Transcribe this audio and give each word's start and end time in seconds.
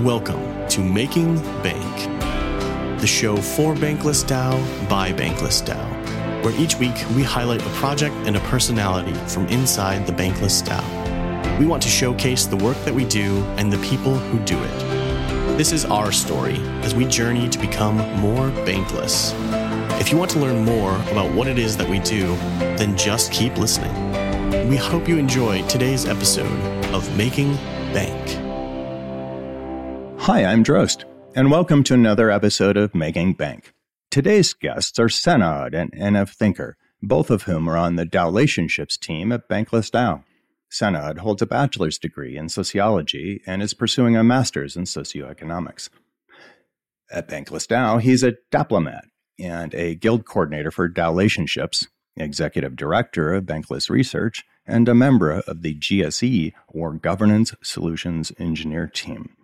Welcome 0.00 0.66
to 0.70 0.80
Making 0.80 1.36
Bank, 1.62 3.00
the 3.00 3.06
show 3.06 3.36
for 3.36 3.74
Bankless 3.76 4.24
DAO 4.24 4.88
by 4.88 5.12
Bankless 5.12 5.64
DAO, 5.64 6.44
where 6.44 6.52
each 6.60 6.74
week 6.80 6.96
we 7.14 7.22
highlight 7.22 7.64
a 7.64 7.68
project 7.70 8.12
and 8.26 8.36
a 8.36 8.40
personality 8.40 9.14
from 9.28 9.46
inside 9.46 10.04
the 10.04 10.12
Bankless 10.12 10.64
DAO. 10.64 11.58
We 11.60 11.66
want 11.66 11.80
to 11.84 11.88
showcase 11.88 12.44
the 12.44 12.56
work 12.56 12.76
that 12.78 12.92
we 12.92 13.04
do 13.04 13.44
and 13.56 13.72
the 13.72 13.78
people 13.78 14.16
who 14.16 14.40
do 14.40 14.60
it. 14.60 14.78
This 15.56 15.70
is 15.70 15.84
our 15.84 16.10
story 16.10 16.56
as 16.82 16.92
we 16.92 17.04
journey 17.04 17.48
to 17.48 17.58
become 17.60 17.98
more 18.18 18.50
bankless. 18.66 19.32
If 20.00 20.10
you 20.10 20.18
want 20.18 20.32
to 20.32 20.40
learn 20.40 20.64
more 20.64 20.96
about 21.12 21.32
what 21.32 21.46
it 21.46 21.56
is 21.56 21.76
that 21.76 21.88
we 21.88 22.00
do, 22.00 22.34
then 22.78 22.96
just 22.96 23.30
keep 23.30 23.56
listening. 23.56 24.68
We 24.68 24.76
hope 24.76 25.08
you 25.08 25.18
enjoy 25.18 25.62
today's 25.68 26.04
episode 26.04 26.60
of 26.92 27.16
Making 27.16 27.54
Bank. 27.94 28.43
Hi, 30.24 30.42
I'm 30.42 30.64
Droste, 30.64 31.04
and 31.36 31.50
welcome 31.50 31.84
to 31.84 31.92
another 31.92 32.30
episode 32.30 32.78
of 32.78 32.94
Making 32.94 33.34
Bank. 33.34 33.74
Today's 34.10 34.54
guests 34.54 34.98
are 34.98 35.08
Senad 35.08 35.74
and 35.74 35.92
NF 35.92 36.30
Thinker, 36.30 36.78
both 37.02 37.28
of 37.28 37.42
whom 37.42 37.68
are 37.68 37.76
on 37.76 37.96
the 37.96 38.06
DAOlationships 38.06 38.98
team 38.98 39.32
at 39.32 39.50
Bankless 39.50 39.90
DAO. 39.90 40.24
Senad 40.72 41.18
holds 41.18 41.42
a 41.42 41.46
bachelor's 41.46 41.98
degree 41.98 42.38
in 42.38 42.48
sociology 42.48 43.42
and 43.46 43.62
is 43.62 43.74
pursuing 43.74 44.16
a 44.16 44.24
master's 44.24 44.76
in 44.76 44.84
socioeconomics. 44.84 45.90
At 47.12 47.28
Bankless 47.28 47.66
DAO, 47.66 48.00
he's 48.00 48.22
a 48.22 48.36
DAOplomat 48.50 49.02
and 49.38 49.74
a 49.74 49.94
guild 49.94 50.24
coordinator 50.24 50.70
for 50.70 50.88
DAOlationships, 50.88 51.86
executive 52.16 52.76
director 52.76 53.34
of 53.34 53.44
Bankless 53.44 53.90
Research, 53.90 54.42
and 54.66 54.88
a 54.88 54.94
member 54.94 55.32
of 55.32 55.60
the 55.60 55.78
GSE, 55.78 56.54
or 56.68 56.94
Governance 56.94 57.54
Solutions 57.62 58.32
Engineer 58.38 58.86
team. 58.86 59.36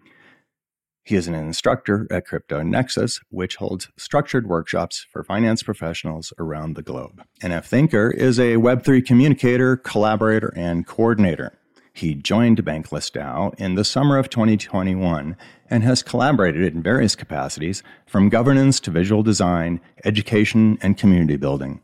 He 1.03 1.17
is 1.17 1.27
an 1.27 1.35
instructor 1.35 2.07
at 2.11 2.27
Crypto 2.27 2.63
Nexus, 2.63 3.21
which 3.31 3.57
holds 3.57 3.89
structured 3.97 4.47
workshops 4.47 5.07
for 5.11 5.25
finance 5.25 5.63
professionals 5.63 6.33
around 6.39 6.77
the 6.77 6.83
globe. 6.83 7.23
NF 7.43 7.65
Thinker 7.65 8.11
is 8.11 8.39
a 8.39 8.57
Web3 8.57 9.05
communicator, 9.05 9.77
collaborator, 9.77 10.53
and 10.55 10.87
coordinator. 10.87 11.59
He 11.93 12.15
joined 12.15 12.65
Bankless 12.65 13.11
DAO 13.11 13.55
in 13.59 13.75
the 13.75 13.85
summer 13.85 14.17
of 14.17 14.31
2021 14.31 15.37
and 15.69 15.83
has 15.83 16.03
collaborated 16.03 16.73
in 16.73 16.83
various 16.83 17.17
capacities 17.17 17.83
from 18.07 18.29
governance 18.29 18.79
to 18.81 18.91
visual 18.91 19.23
design, 19.23 19.81
education, 20.05 20.79
and 20.81 20.97
community 20.97 21.37
building. 21.37 21.81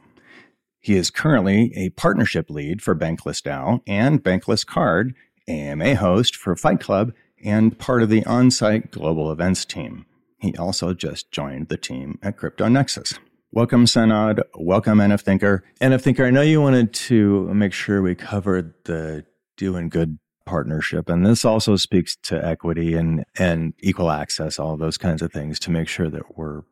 He 0.81 0.95
is 0.95 1.11
currently 1.11 1.73
a 1.75 1.91
partnership 1.91 2.49
lead 2.49 2.81
for 2.81 2.95
Bankless 2.95 3.43
DAO 3.43 3.81
and 3.87 4.23
Bankless 4.23 4.65
Card, 4.65 5.15
AMA 5.49 5.97
host 5.97 6.37
for 6.37 6.55
Fight 6.55 6.81
Club, 6.81 7.13
and 7.45 7.79
part 7.79 8.03
of 8.03 8.09
the 8.09 8.25
on 8.25 8.51
site 8.51 8.91
global 8.91 9.31
events 9.31 9.65
team. 9.65 10.07
He 10.39 10.55
also 10.57 10.95
just 10.95 11.31
joined 11.31 11.69
the 11.69 11.77
team 11.77 12.19
at 12.23 12.37
Crypto 12.37 12.69
Nexus. 12.69 13.15
Welcome, 13.53 13.87
Senad. 13.87 14.41
Welcome, 14.55 14.99
NF 14.99 15.23
Thinker. 15.23 15.65
NF 15.81 16.03
Thinker, 16.03 16.25
I 16.27 16.31
know 16.31 16.43
you 16.43 16.61
wanted 16.61 16.93
to 16.93 17.53
make 17.55 17.73
sure 17.73 18.03
we 18.03 18.15
covered 18.15 18.75
the 18.85 19.25
DoinGud 19.57 20.19
partnership. 20.45 21.09
And 21.09 21.27
this 21.27 21.45
also 21.45 21.77
speaks 21.77 22.17
to 22.25 22.43
equity 22.45 22.95
and, 22.95 23.25
and 23.39 23.75
equal 23.81 24.11
access, 24.11 24.59
all 24.59 24.77
those 24.77 24.99
kinds 24.99 25.23
of 25.23 25.33
things 25.33 25.59
to 25.61 25.71
make 25.71 25.89
sure 25.89 26.09
that 26.09 26.37
we're 26.37 26.63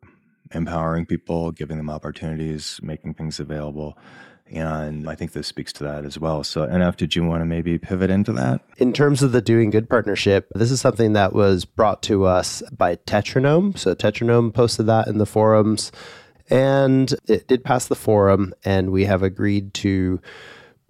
empowering 0.53 1.07
people, 1.07 1.51
giving 1.51 1.77
them 1.77 1.91
opportunities, 1.91 2.81
making 2.83 3.15
things 3.15 3.41
available. 3.41 3.98
And 4.50 5.09
I 5.09 5.14
think 5.14 5.33
this 5.33 5.47
speaks 5.47 5.73
to 5.75 5.84
that 5.84 6.05
as 6.05 6.19
well. 6.19 6.45
So, 6.45 6.67
NF, 6.67 6.97
did 6.97 7.17
you 7.17 7.25
want 7.25 7.41
to 7.41 7.47
maybe 7.47 7.78
pivot 7.78 8.11
into 8.11 8.33
that? 8.34 8.61
In 8.77 8.92
terms 8.92 9.23
of 9.23 9.33
the 9.33 9.42
DoinGud 9.42 9.89
partnership, 9.89 10.48
this 10.55 10.70
is 10.70 10.81
something 10.81 11.14
that 11.14 11.33
was 11.33 11.64
brought 11.64 12.03
to 12.05 12.25
us 12.25 12.62
by 12.77 12.97
Tetranome. 12.97 13.77
So, 13.78 13.95
Tetranome 13.95 14.53
posted 14.53 14.86
that 14.86 15.09
in 15.09 15.19
the 15.19 15.27
forums 15.27 15.91
and 16.51 17.14
it 17.27 17.48
did 17.48 17.64
pass 17.64 17.86
the 17.86 17.95
forum, 17.95 18.55
and 18.64 18.91
we 18.91 19.05
have 19.05 19.23
agreed 19.23 19.73
to 19.74 20.20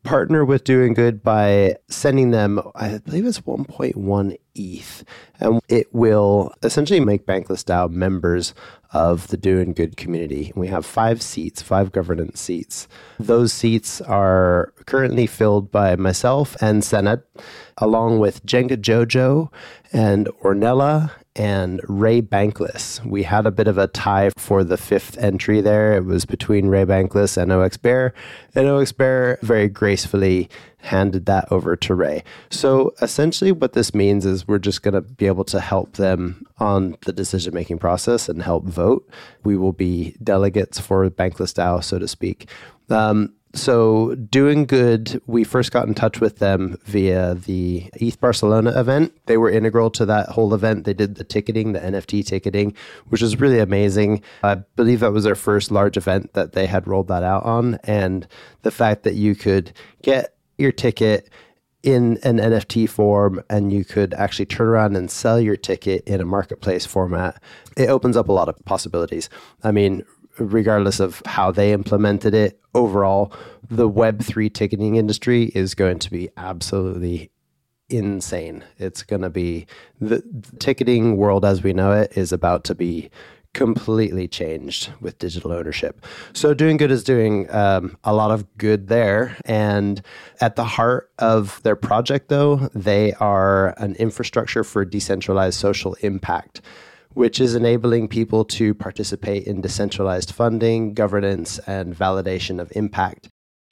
partner 0.02 0.44
with 0.44 0.64
DoinGud 0.64 1.22
by 1.22 1.76
sending 1.88 2.30
them, 2.30 2.60
I 2.74 2.98
believe 2.98 3.24
it's 3.24 3.40
1.1 3.40 4.36
ETH, 4.54 5.04
and 5.40 5.60
it 5.68 5.92
will 5.92 6.52
essentially 6.62 7.00
make 7.00 7.26
Bankless 7.26 7.64
DAO 7.64 7.90
members 7.90 8.54
of 8.92 9.28
the 9.28 9.36
DoinGud 9.36 9.96
community. 9.96 10.52
We 10.54 10.68
have 10.68 10.86
five 10.86 11.20
seats, 11.20 11.60
five 11.60 11.90
governance 11.90 12.40
seats. 12.40 12.86
Those 13.18 13.52
seats 13.52 14.00
are 14.00 14.72
currently 14.86 15.26
filled 15.26 15.72
by 15.72 15.96
myself 15.96 16.56
and 16.60 16.82
Senad, 16.82 17.22
along 17.78 18.20
with 18.20 18.46
Jenga 18.46 18.76
Jojo 18.76 19.50
and 19.92 20.28
Ornella 20.42 21.10
and 21.36 21.80
Ray 21.88 22.22
Bankless. 22.22 23.04
We 23.04 23.24
had 23.24 23.46
a 23.46 23.50
bit 23.50 23.68
of 23.68 23.78
a 23.78 23.88
tie 23.88 24.30
for 24.36 24.62
the 24.62 24.76
fifth 24.76 25.18
entry 25.18 25.60
there. 25.60 25.96
It 25.96 26.04
was 26.04 26.24
between 26.24 26.66
Ray 26.66 26.84
Bankless 26.84 27.36
and 27.36 27.50
OX 27.52 27.76
Bear, 27.76 28.14
and 28.54 28.68
OX 28.68 28.92
Bear 28.92 29.38
very 29.42 29.68
gracefully 29.68 30.48
handed 30.78 31.26
that 31.26 31.50
over 31.50 31.76
to 31.76 31.94
Ray. 31.94 32.22
So 32.50 32.94
essentially, 33.00 33.52
what 33.52 33.72
this 33.72 33.94
means 33.94 34.26
is 34.26 34.46
we're 34.46 34.58
just 34.58 34.82
going 34.82 34.94
to 34.94 35.00
be 35.00 35.26
able 35.26 35.44
to 35.44 35.60
help 35.60 35.94
them 35.94 36.46
on 36.58 36.96
the 37.06 37.12
decision 37.12 37.54
making 37.54 37.78
process 37.78 38.28
and 38.28 38.42
help 38.42 38.64
vote. 38.64 39.08
We 39.42 39.56
will 39.56 39.72
be 39.72 40.14
delegates 40.22 40.78
for 40.78 41.08
Bankless 41.10 41.54
DAO, 41.54 41.82
so 41.82 41.98
to 41.98 42.06
speak. 42.06 42.48
Um, 42.90 43.34
so 43.54 44.14
DoinGud 44.16 45.20
we 45.26 45.44
first 45.44 45.72
got 45.72 45.86
in 45.86 45.94
touch 45.94 46.20
with 46.20 46.38
them 46.38 46.76
via 46.84 47.34
the 47.34 47.90
eth 48.00 48.20
barcelona 48.20 48.78
event. 48.78 49.12
They 49.26 49.36
were 49.36 49.50
integral 49.50 49.90
to 49.92 50.06
that 50.06 50.30
whole 50.30 50.54
event. 50.54 50.84
They 50.84 50.94
did 50.94 51.14
the 51.16 51.24
ticketing 51.24 51.72
the 51.72 51.80
nft 51.80 52.26
ticketing 52.26 52.74
which 53.08 53.22
was 53.22 53.40
really 53.40 53.58
amazing. 53.58 54.22
I 54.42 54.56
believe 54.56 55.00
that 55.00 55.12
was 55.12 55.24
their 55.24 55.34
first 55.34 55.70
large 55.70 55.96
event 55.96 56.34
that 56.34 56.52
they 56.52 56.66
had 56.66 56.86
rolled 56.86 57.08
that 57.08 57.22
out 57.22 57.44
on. 57.44 57.78
And 57.84 58.26
the 58.62 58.70
fact 58.70 59.02
that 59.04 59.14
you 59.14 59.34
could 59.34 59.72
get 60.02 60.34
your 60.58 60.72
ticket 60.72 61.30
in 61.82 62.18
an 62.22 62.38
NFT 62.38 62.88
form 62.88 63.42
and 63.50 63.70
you 63.72 63.84
could 63.84 64.14
actually 64.14 64.46
turn 64.46 64.68
around 64.68 64.96
and 64.96 65.10
sell 65.10 65.38
your 65.38 65.56
ticket 65.56 66.02
in 66.06 66.20
a 66.20 66.24
marketplace 66.24 66.86
format, 66.86 67.40
it 67.76 67.88
opens 67.88 68.16
up 68.16 68.28
a 68.28 68.32
lot 68.32 68.48
of 68.48 68.56
possibilities. 68.64 69.28
I 69.62 69.70
mean, 69.70 70.02
regardless 70.38 71.00
of 71.00 71.22
how 71.26 71.50
they 71.50 71.72
implemented 71.72 72.34
it, 72.34 72.60
overall, 72.74 73.32
the 73.70 73.88
Web3 73.88 74.52
ticketing 74.52 74.96
industry 74.96 75.44
is 75.54 75.74
going 75.74 75.98
to 76.00 76.10
be 76.10 76.28
absolutely 76.36 77.30
insane. 77.88 78.64
It's 78.78 79.02
going 79.02 79.22
to 79.22 79.30
be 79.30 79.66
the, 80.00 80.22
the 80.30 80.56
ticketing 80.58 81.16
world 81.16 81.44
as 81.44 81.62
we 81.62 81.72
know 81.72 81.92
it 81.92 82.16
is 82.16 82.32
about 82.32 82.64
to 82.64 82.74
be 82.74 83.10
completely 83.52 84.26
changed 84.26 84.90
with 85.00 85.18
digital 85.18 85.52
ownership. 85.52 86.04
So, 86.32 86.54
DoinGud 86.54 86.90
is 86.90 87.04
doing 87.04 87.48
um, 87.50 87.96
a 88.02 88.12
lot 88.12 88.32
of 88.32 88.56
good 88.58 88.88
there. 88.88 89.36
And 89.44 90.02
at 90.40 90.56
the 90.56 90.64
heart 90.64 91.10
of 91.20 91.62
their 91.62 91.76
project, 91.76 92.28
though, 92.28 92.68
they 92.74 93.12
are 93.14 93.68
an 93.78 93.94
infrastructure 93.94 94.64
for 94.64 94.84
decentralized 94.84 95.58
social 95.58 95.94
impact 96.00 96.60
which 97.14 97.40
is 97.40 97.54
enabling 97.54 98.08
people 98.08 98.44
to 98.44 98.74
participate 98.74 99.44
in 99.46 99.60
decentralized 99.60 100.32
funding, 100.32 100.94
governance, 100.94 101.58
and 101.60 101.96
validation 101.96 102.60
of 102.60 102.72
impact. 102.76 103.28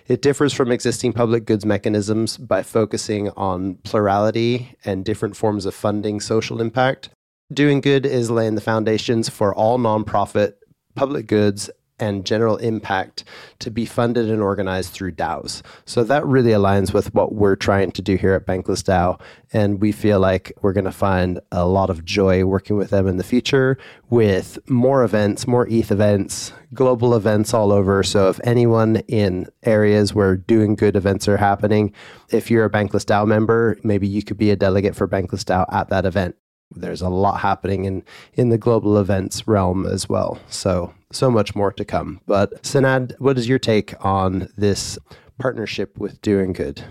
It 0.08 0.22
differs 0.22 0.53
from 0.53 0.72
existing 0.72 1.12
public 1.12 1.44
goods 1.44 1.64
mechanisms 1.64 2.36
by 2.36 2.62
focusing 2.62 3.31
on 3.31 3.76
plurality 3.84 4.76
and 4.84 5.04
different 5.04 5.36
forms 5.36 5.64
of 5.64 5.75
funding 5.75 6.20
social 6.20 6.60
impact. 6.60 7.10
DoinGud 7.52 8.04
is 8.06 8.31
laying 8.31 8.54
the 8.54 8.60
foundations 8.60 9.28
for 9.28 9.54
all 9.54 9.78
nonprofit 9.78 10.54
public 10.94 11.26
goods 11.26 11.70
and 12.02 12.26
general 12.26 12.56
impact 12.56 13.22
to 13.60 13.70
be 13.70 13.86
funded 13.86 14.28
and 14.28 14.42
organized 14.42 14.92
through 14.92 15.12
DAOs. 15.12 15.62
So 15.84 16.02
that 16.02 16.26
really 16.26 16.50
aligns 16.50 16.92
with 16.92 17.14
what 17.14 17.32
we're 17.32 17.54
trying 17.54 17.92
to 17.92 18.02
do 18.02 18.16
here 18.16 18.34
at 18.34 18.44
Bankless 18.44 18.82
DAO. 18.82 19.20
And 19.52 19.80
we 19.80 19.92
feel 19.92 20.18
like 20.18 20.52
we're 20.62 20.72
going 20.72 20.84
to 20.84 20.90
find 20.90 21.38
a 21.52 21.64
lot 21.64 21.90
of 21.90 22.04
joy 22.04 22.44
working 22.44 22.76
with 22.76 22.90
them 22.90 23.06
in 23.06 23.19
the 23.19 23.25
future 23.25 23.78
with 24.10 24.58
more 24.69 25.04
events, 25.04 25.46
more 25.46 25.69
ETH 25.69 25.93
events, 25.93 26.52
global 26.75 27.14
events 27.14 27.54
all 27.54 27.70
over. 27.70 28.02
So 28.02 28.28
if 28.28 28.40
anyone 28.43 28.96
in 29.06 29.46
areas 29.62 30.12
where 30.12 30.37
DoinGud 30.37 30.96
events 30.96 31.28
are 31.28 31.37
happening, 31.37 31.93
if 32.31 32.50
you're 32.50 32.64
a 32.64 32.70
Bankless 32.70 33.06
DAO 33.06 33.28
member, 33.28 33.78
maybe 33.84 34.08
you 34.08 34.25
could 34.25 34.38
be 34.38 34.50
a 34.50 34.56
delegate 34.56 34.96
for 34.96 35.06
Bankless 35.06 35.44
DAO 35.44 35.72
at 35.72 35.88
that 35.90 36.04
event 36.04 36.34
there's 36.76 37.02
a 37.02 37.08
lot 37.08 37.40
happening 37.40 37.84
in 37.84 38.02
in 38.34 38.48
the 38.48 38.58
global 38.58 38.98
events 38.98 39.46
realm 39.46 39.86
as 39.86 40.08
well. 40.08 40.38
So 40.48 40.92
so 41.10 41.30
much 41.30 41.54
more 41.54 41.72
to 41.72 41.84
come. 41.84 42.20
But 42.26 42.62
Senad, 42.62 43.19
what 43.19 43.38
is 43.38 43.48
your 43.48 43.58
take 43.58 43.94
on 44.04 44.48
this 44.56 44.98
partnership 45.38 45.98
with 45.98 46.20
DoinGud? 46.22 46.82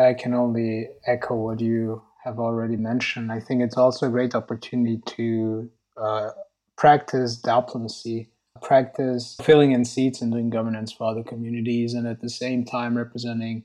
I 0.00 0.14
can 0.14 0.34
only 0.34 0.88
echo 1.06 1.34
what 1.34 1.60
you 1.60 2.02
have 2.24 2.38
already 2.38 2.76
mentioned. 2.76 3.32
I 3.32 3.40
think 3.40 3.62
it's 3.62 3.76
also 3.76 4.06
a 4.06 4.10
great 4.10 4.34
opportunity 4.34 5.00
to 5.06 5.70
uh, 5.96 6.30
practice 6.76 7.36
diplomacy, 7.36 8.28
practice 8.62 9.36
filling 9.42 9.72
in 9.72 9.84
seats 9.84 10.20
and 10.20 10.32
doing 10.32 10.50
governance 10.50 10.92
for 10.92 11.10
other 11.10 11.22
communities, 11.22 11.94
and 11.94 12.06
at 12.06 12.20
the 12.20 12.28
same 12.28 12.64
time 12.64 12.96
representing 12.96 13.64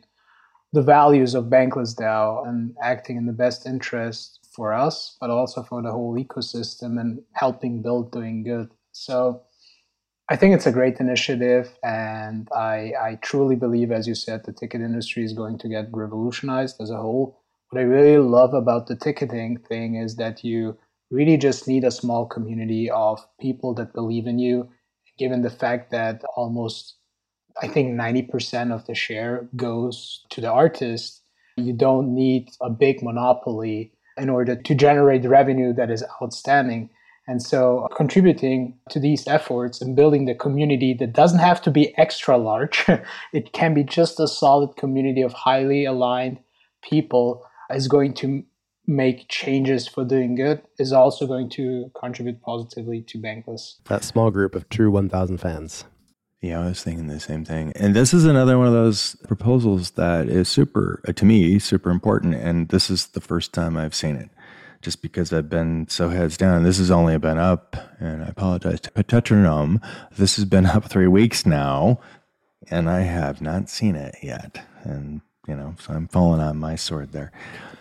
the 0.71 0.81
values 0.81 1.35
of 1.35 1.45
Bankless 1.45 1.95
DAO 1.95 2.47
and 2.47 2.75
acting 2.81 3.17
in 3.17 3.25
the 3.25 3.33
best 3.33 3.65
interest 3.65 4.39
for 4.55 4.73
us, 4.73 5.17
but 5.19 5.29
also 5.29 5.63
for 5.63 5.81
the 5.81 5.91
whole 5.91 6.15
ecosystem 6.15 6.99
and 6.99 7.21
helping 7.33 7.81
build 7.81 8.11
DoinGud. 8.11 8.69
So 8.91 9.43
I 10.29 10.37
think 10.37 10.55
it's 10.55 10.65
a 10.67 10.71
great 10.71 10.99
initiative, 10.99 11.77
and 11.83 12.49
I, 12.55 12.93
I 12.99 13.19
truly 13.21 13.55
believe, 13.55 13.91
as 13.91 14.07
you 14.07 14.15
said, 14.15 14.43
the 14.45 14.53
ticket 14.53 14.81
industry 14.81 15.23
is 15.23 15.33
going 15.33 15.59
to 15.59 15.69
get 15.69 15.89
revolutionized 15.93 16.81
as 16.81 16.89
a 16.89 16.97
whole. 16.97 17.39
What 17.69 17.79
I 17.79 17.83
really 17.83 18.17
love 18.17 18.55
about 18.55 18.87
the 18.87 18.95
ticketing 18.95 19.59
thing 19.59 19.95
is 19.95 20.15
that 20.15 20.43
you 20.43 20.77
really 21.11 21.37
just 21.37 21.67
need 21.67 21.83
a 21.83 21.91
small 21.91 22.25
community 22.25 22.89
of 22.89 23.25
people 23.39 23.75
that 23.75 23.93
believe 23.93 24.27
in 24.27 24.39
you, 24.39 24.69
given 25.19 25.43
the 25.43 25.51
fact 25.51 25.91
that 25.91 26.23
almost, 26.35 26.95
I 27.61 27.67
think, 27.67 27.93
90% 27.93 28.73
of 28.73 28.87
the 28.87 28.95
share 28.95 29.47
goes 29.55 30.25
to 30.31 30.41
the 30.41 30.51
artist. 30.51 31.21
You 31.57 31.73
don't 31.73 32.15
need 32.15 32.49
a 32.61 32.71
big 32.71 33.03
monopoly 33.03 33.92
in 34.17 34.29
order 34.29 34.55
to 34.55 34.75
generate 34.75 35.23
the 35.23 35.29
revenue 35.29 35.73
that 35.73 35.89
is 35.89 36.03
outstanding. 36.21 36.89
And 37.27 37.41
so 37.41 37.87
contributing 37.95 38.77
to 38.89 38.99
these 38.99 39.27
efforts 39.27 39.81
and 39.81 39.95
building 39.95 40.25
the 40.25 40.35
community 40.35 40.93
that 40.99 41.13
doesn't 41.13 41.39
have 41.39 41.61
to 41.63 41.71
be 41.71 41.97
extra 41.97 42.37
large, 42.37 42.85
it 43.33 43.53
can 43.53 43.73
be 43.73 43.83
just 43.83 44.19
a 44.19 44.27
solid 44.27 44.75
community 44.75 45.21
of 45.21 45.33
highly 45.33 45.85
aligned 45.85 46.39
people 46.81 47.45
is 47.73 47.87
going 47.87 48.13
to 48.13 48.43
make 48.85 49.29
changes 49.29 49.87
for 49.87 50.03
DoinGud 50.03 50.61
is 50.77 50.91
also 50.91 51.25
going 51.25 51.49
to 51.51 51.89
contribute 51.97 52.41
positively 52.41 53.01
to 53.07 53.17
Bankless. 53.17 53.75
That 53.85 54.03
small 54.03 54.29
group 54.29 54.55
of 54.55 54.67
true 54.69 54.91
1000 54.91 55.37
fans. 55.37 55.85
Yeah, 56.43 56.59
I 56.59 56.65
was 56.65 56.83
thinking 56.83 57.07
the 57.07 57.21
same 57.21 57.45
thing. 57.45 57.71
And 57.77 57.95
this 57.95 58.13
is 58.13 58.25
another 58.25 58.57
one 58.57 58.67
of 58.67 58.73
those 58.73 59.15
proposals 59.27 59.91
that 59.91 60.27
is 60.27 60.49
super, 60.49 61.01
uh, 61.07 61.13
to 61.13 61.23
me, 61.23 61.57
super 61.57 61.89
important. 61.89 62.35
And 62.35 62.67
this 62.67 62.89
is 62.89 63.07
the 63.07 63.21
first 63.21 63.53
time 63.53 63.77
I've 63.77 63.95
seen 63.95 64.17
it 64.17 64.29
just 64.81 65.01
because 65.01 65.31
I've 65.31 65.49
been 65.49 65.87
so 65.87 66.09
heads 66.09 66.35
down. 66.35 66.63
This 66.63 66.79
has 66.79 66.91
only 66.91 67.17
been 67.17 67.37
up, 67.37 67.77
and 67.97 68.21
I 68.21 68.27
apologize 68.27 68.81
to 68.81 68.91
Tetranome. 68.91 69.81
This 70.17 70.35
has 70.35 70.43
been 70.43 70.65
up 70.65 70.89
three 70.89 71.07
weeks 71.07 71.45
now, 71.45 72.01
and 72.69 72.89
I 72.89 73.03
have 73.03 73.41
not 73.41 73.69
seen 73.69 73.95
it 73.95 74.15
yet. 74.21 74.67
And, 74.83 75.21
you 75.47 75.55
know, 75.55 75.75
so 75.79 75.93
I'm 75.93 76.09
falling 76.09 76.41
on 76.41 76.57
my 76.57 76.75
sword 76.75 77.13
there. 77.13 77.31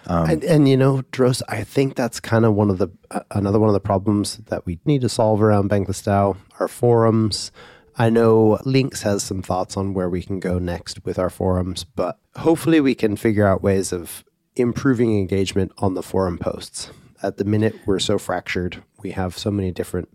Um, 0.07 0.31
and, 0.31 0.45
and, 0.45 0.69
you 0.69 0.77
know, 0.77 1.03
Dros, 1.11 1.43
I 1.49 1.65
think 1.65 1.97
that's 1.97 2.21
kind 2.21 2.45
of 2.45 2.55
one 2.55 2.71
of 2.71 2.79
the, 2.79 2.91
uh, 3.11 3.23
another 3.33 3.59
one 3.59 3.69
of 3.69 3.75
the 3.75 3.81
problems 3.81 4.37
that 4.37 4.65
we 4.67 4.79
need 4.85 5.01
to 5.01 5.09
solve 5.09 5.43
around 5.43 5.69
Bankless 5.69 6.05
DAO, 6.05 6.37
our 6.61 6.69
forums, 6.69 7.51
I 7.97 8.09
know 8.09 8.59
Lynx 8.65 9.03
has 9.03 9.23
some 9.23 9.43
thoughts 9.43 9.77
on 9.77 9.93
where 9.93 10.09
we 10.09 10.23
can 10.23 10.41
go 10.41 10.59
next 10.59 11.05
with 11.05 11.19
our 11.19 11.31
forums, 11.31 11.85
but 11.85 12.19
hopefully 12.37 12.81
we 12.81 12.95
can 12.95 13.17
figure 13.17 13.47
out 13.47 13.63
ways 13.63 13.93
of 13.93 14.25
improving 14.57 15.19
engagement 15.19 15.73
on 15.79 15.95
the 15.95 16.03
forum 16.03 16.39
posts. 16.39 16.91
At 17.23 17.37
the 17.37 17.45
minute, 17.45 17.77
we're 17.87 17.99
so 17.99 18.19
fractured. 18.19 18.83
We 19.03 19.13
have 19.13 19.37
so 19.37 19.51
many 19.51 19.71
different 19.71 20.09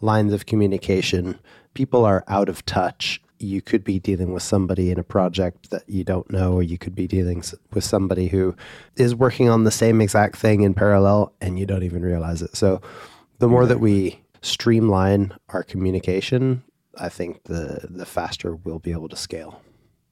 lines 0.00 0.32
of 0.32 0.46
communication. 0.46 1.38
People 1.74 2.04
are 2.04 2.24
out 2.28 2.48
of 2.48 2.64
touch. 2.66 3.22
You 3.38 3.60
could 3.60 3.82
be 3.82 3.98
dealing 3.98 4.32
with 4.32 4.42
somebody 4.42 4.90
in 4.90 4.98
a 4.98 5.04
project 5.04 5.70
that 5.70 5.88
you 5.88 6.04
don't 6.04 6.30
know, 6.30 6.52
or 6.52 6.62
you 6.62 6.78
could 6.78 6.94
be 6.94 7.08
dealing 7.08 7.42
with 7.72 7.82
somebody 7.82 8.28
who 8.28 8.54
is 8.96 9.14
working 9.14 9.48
on 9.48 9.64
the 9.64 9.70
same 9.70 10.00
exact 10.00 10.36
thing 10.36 10.60
in 10.62 10.74
parallel 10.74 11.32
and 11.40 11.58
you 11.58 11.66
don't 11.66 11.82
even 11.82 12.02
realize 12.02 12.42
it. 12.42 12.56
So, 12.56 12.80
the 13.38 13.48
more 13.48 13.66
that 13.66 13.80
we 13.80 14.20
streamline 14.42 15.32
our 15.48 15.64
communication, 15.64 16.62
I 16.98 17.08
think 17.08 17.44
the 17.44 17.86
the 17.88 18.06
faster 18.06 18.54
we'll 18.54 18.78
be 18.78 18.92
able 18.92 19.08
to 19.08 19.16
scale. 19.16 19.62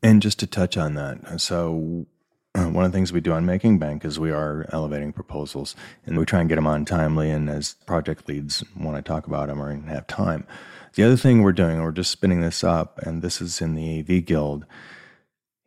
And 0.02 0.22
just 0.22 0.38
to 0.38 0.46
touch 0.46 0.76
on 0.76 0.94
that, 0.94 1.40
so 1.40 2.06
uh, 2.54 2.64
one 2.64 2.84
of 2.84 2.90
the 2.90 2.96
things 2.96 3.12
we 3.12 3.20
do 3.20 3.32
on 3.32 3.46
Making 3.46 3.78
Bank 3.78 4.04
is 4.04 4.18
we 4.18 4.32
are 4.32 4.66
elevating 4.72 5.12
proposals, 5.12 5.76
and 6.04 6.18
we 6.18 6.24
try 6.24 6.40
and 6.40 6.48
get 6.48 6.56
them 6.56 6.66
on 6.66 6.84
timely. 6.84 7.30
And 7.30 7.48
as 7.48 7.74
project 7.86 8.28
leads 8.28 8.64
want 8.76 8.96
to 8.96 9.02
talk 9.02 9.26
about 9.26 9.48
them 9.48 9.62
or 9.62 9.74
have 9.74 10.06
time, 10.06 10.46
the 10.94 11.04
other 11.04 11.16
thing 11.16 11.42
we're 11.42 11.52
doing, 11.52 11.80
we're 11.80 11.92
just 11.92 12.10
spinning 12.10 12.40
this 12.40 12.64
up, 12.64 12.98
and 13.00 13.22
this 13.22 13.40
is 13.40 13.60
in 13.60 13.74
the 13.74 14.00
AV 14.00 14.24
Guild. 14.24 14.66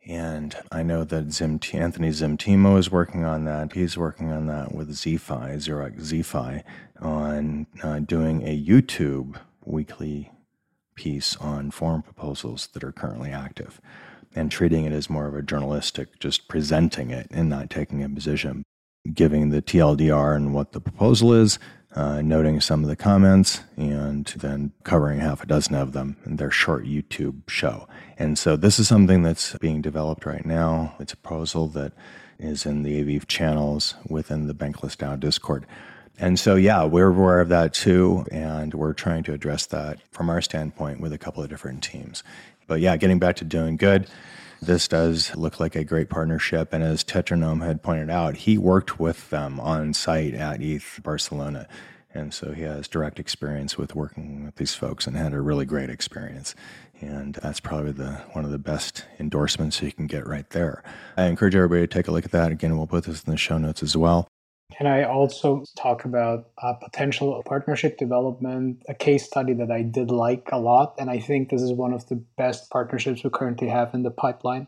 And 0.06 0.54
I 0.70 0.82
know 0.82 1.04
that 1.04 1.32
Zim, 1.32 1.58
Anthony 1.72 2.10
Zimtimo 2.10 2.78
is 2.78 2.90
working 2.90 3.24
on 3.24 3.44
that. 3.46 3.72
He's 3.72 3.96
working 3.96 4.30
on 4.30 4.46
that 4.48 4.74
with 4.74 4.90
ZFi, 4.90 5.54
Xerox 5.56 5.98
ZFi, 5.98 6.62
on 7.00 7.66
uh, 7.82 8.00
doing 8.00 8.46
a 8.46 8.62
YouTube 8.62 9.36
weekly 9.64 10.30
piece 10.94 11.36
on 11.36 11.70
forum 11.70 12.02
proposals 12.02 12.68
that 12.72 12.84
are 12.84 12.92
currently 12.92 13.30
active 13.30 13.80
and 14.34 14.50
treating 14.50 14.84
it 14.84 14.92
as 14.92 15.10
more 15.10 15.26
of 15.26 15.34
a 15.34 15.42
journalistic, 15.42 16.18
just 16.18 16.48
presenting 16.48 17.10
it 17.10 17.28
and 17.30 17.48
not 17.48 17.70
taking 17.70 18.02
a 18.02 18.08
position, 18.08 18.64
giving 19.12 19.50
the 19.50 19.62
TLDR 19.62 20.34
and 20.34 20.54
what 20.54 20.72
the 20.72 20.80
proposal 20.80 21.32
is, 21.32 21.58
uh, 21.94 22.20
noting 22.20 22.60
some 22.60 22.82
of 22.82 22.88
the 22.88 22.96
comments, 22.96 23.60
and 23.76 24.26
then 24.38 24.72
covering 24.82 25.20
half 25.20 25.42
a 25.42 25.46
dozen 25.46 25.76
of 25.76 25.92
them 25.92 26.16
in 26.26 26.36
their 26.36 26.50
short 26.50 26.84
YouTube 26.84 27.48
show. 27.48 27.86
And 28.18 28.36
so 28.36 28.56
this 28.56 28.78
is 28.78 28.88
something 28.88 29.22
that's 29.22 29.56
being 29.58 29.80
developed 29.80 30.26
right 30.26 30.44
now. 30.44 30.96
It's 30.98 31.12
a 31.12 31.16
proposal 31.16 31.68
that 31.68 31.92
is 32.38 32.66
in 32.66 32.82
the 32.82 33.00
AV 33.00 33.28
channels 33.28 33.94
within 34.08 34.48
the 34.48 34.54
Bankless 34.54 34.96
DAO 34.96 35.18
Discord. 35.18 35.66
And 36.18 36.38
so, 36.38 36.54
yeah, 36.54 36.84
we're 36.84 37.08
aware 37.08 37.40
of 37.40 37.48
that 37.48 37.74
too. 37.74 38.24
And 38.30 38.72
we're 38.72 38.92
trying 38.92 39.24
to 39.24 39.32
address 39.32 39.66
that 39.66 40.00
from 40.10 40.30
our 40.30 40.40
standpoint 40.40 41.00
with 41.00 41.12
a 41.12 41.18
couple 41.18 41.42
of 41.42 41.48
different 41.48 41.82
teams. 41.82 42.22
But 42.66 42.80
yeah, 42.80 42.96
getting 42.96 43.18
back 43.18 43.36
to 43.36 43.44
DoinGud, 43.44 44.08
this 44.62 44.88
does 44.88 45.34
look 45.36 45.60
like 45.60 45.74
a 45.74 45.84
great 45.84 46.08
partnership. 46.08 46.72
And 46.72 46.82
as 46.82 47.04
Tetranome 47.04 47.64
had 47.64 47.82
pointed 47.82 48.10
out, 48.10 48.36
he 48.36 48.56
worked 48.56 48.98
with 48.98 49.28
them 49.30 49.60
on 49.60 49.92
site 49.92 50.34
at 50.34 50.62
ETH 50.62 51.00
Barcelona. 51.02 51.68
And 52.14 52.32
so 52.32 52.52
he 52.52 52.62
has 52.62 52.86
direct 52.86 53.18
experience 53.18 53.76
with 53.76 53.96
working 53.96 54.44
with 54.44 54.54
these 54.54 54.74
folks 54.74 55.06
and 55.06 55.16
had 55.16 55.34
a 55.34 55.40
really 55.40 55.66
great 55.66 55.90
experience. 55.90 56.54
And 57.00 57.34
that's 57.34 57.58
probably 57.58 57.90
the 57.90 58.22
one 58.32 58.44
of 58.44 58.52
the 58.52 58.58
best 58.58 59.04
endorsements 59.18 59.82
you 59.82 59.92
can 59.92 60.06
get 60.06 60.26
right 60.26 60.48
there. 60.50 60.82
I 61.16 61.24
encourage 61.24 61.56
everybody 61.56 61.82
to 61.82 61.86
take 61.88 62.06
a 62.06 62.12
look 62.12 62.24
at 62.24 62.30
that. 62.30 62.52
Again, 62.52 62.76
we'll 62.78 62.86
put 62.86 63.04
this 63.04 63.24
in 63.24 63.32
the 63.32 63.36
show 63.36 63.58
notes 63.58 63.82
as 63.82 63.96
well. 63.96 64.28
Can 64.72 64.86
I 64.86 65.04
also 65.04 65.64
talk 65.76 66.04
about 66.04 66.48
a 66.58 66.74
potential 66.74 67.40
partnership 67.46 67.98
development, 67.98 68.82
a 68.88 68.94
case 68.94 69.26
study 69.26 69.52
that 69.54 69.70
I 69.70 69.82
did 69.82 70.10
like 70.10 70.48
a 70.50 70.58
lot? 70.58 70.94
And 70.98 71.10
I 71.10 71.20
think 71.20 71.50
this 71.50 71.62
is 71.62 71.72
one 71.72 71.92
of 71.92 72.08
the 72.08 72.24
best 72.36 72.70
partnerships 72.70 73.22
we 73.22 73.30
currently 73.30 73.68
have 73.68 73.94
in 73.94 74.02
the 74.02 74.10
pipeline. 74.10 74.66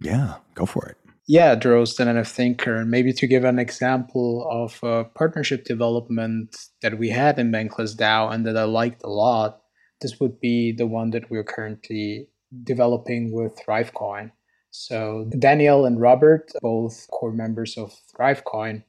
Yeah, 0.00 0.34
go 0.54 0.66
for 0.66 0.86
it. 0.88 0.96
Yeah, 1.28 1.56
Droste 1.56 2.00
and 2.00 2.18
NF 2.18 2.28
Thinker. 2.28 2.76
And 2.76 2.90
maybe 2.90 3.12
to 3.14 3.26
give 3.26 3.44
an 3.44 3.58
example 3.58 4.46
of 4.50 4.78
a 4.82 5.04
partnership 5.04 5.64
development 5.64 6.56
that 6.82 6.98
we 6.98 7.08
had 7.08 7.38
in 7.38 7.50
Bankless 7.50 7.96
DAO 7.96 8.32
and 8.32 8.46
that 8.46 8.56
I 8.56 8.64
liked 8.64 9.02
a 9.02 9.08
lot, 9.08 9.60
this 10.02 10.20
would 10.20 10.38
be 10.40 10.72
the 10.72 10.86
one 10.86 11.10
that 11.10 11.30
we're 11.30 11.44
currently 11.44 12.28
developing 12.62 13.32
with 13.32 13.56
ThriveCoin. 13.56 14.30
So 14.70 15.28
Daniel 15.38 15.86
and 15.86 16.00
Robert, 16.00 16.52
both 16.60 17.08
core 17.10 17.32
members 17.32 17.78
of 17.78 17.94
ThriveCoin, 18.14 18.84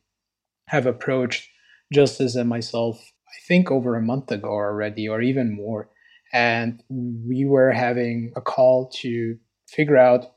have 0.68 0.86
approached 0.86 1.50
Justice 1.94 2.36
and 2.36 2.50
myself, 2.50 3.00
I 3.28 3.40
think 3.48 3.72
over 3.72 3.96
a 3.96 4.02
month 4.02 4.32
ago 4.32 4.50
already, 4.50 5.08
or 5.08 5.22
even 5.22 5.56
more. 5.56 5.90
And 6.34 6.84
we 6.90 7.46
were 7.46 7.72
having 7.72 8.34
a 8.36 8.42
call 8.42 8.90
to 9.02 9.38
figure 9.70 9.98
out 9.98 10.34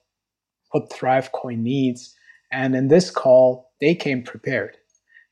what 0.71 0.91
ThriveCoin 0.91 1.59
needs. 1.59 2.15
And 2.53 2.77
in 2.77 2.89
this 2.89 3.11
call, 3.11 3.73
they 3.81 3.95
came 3.95 4.23
prepared. 4.23 4.77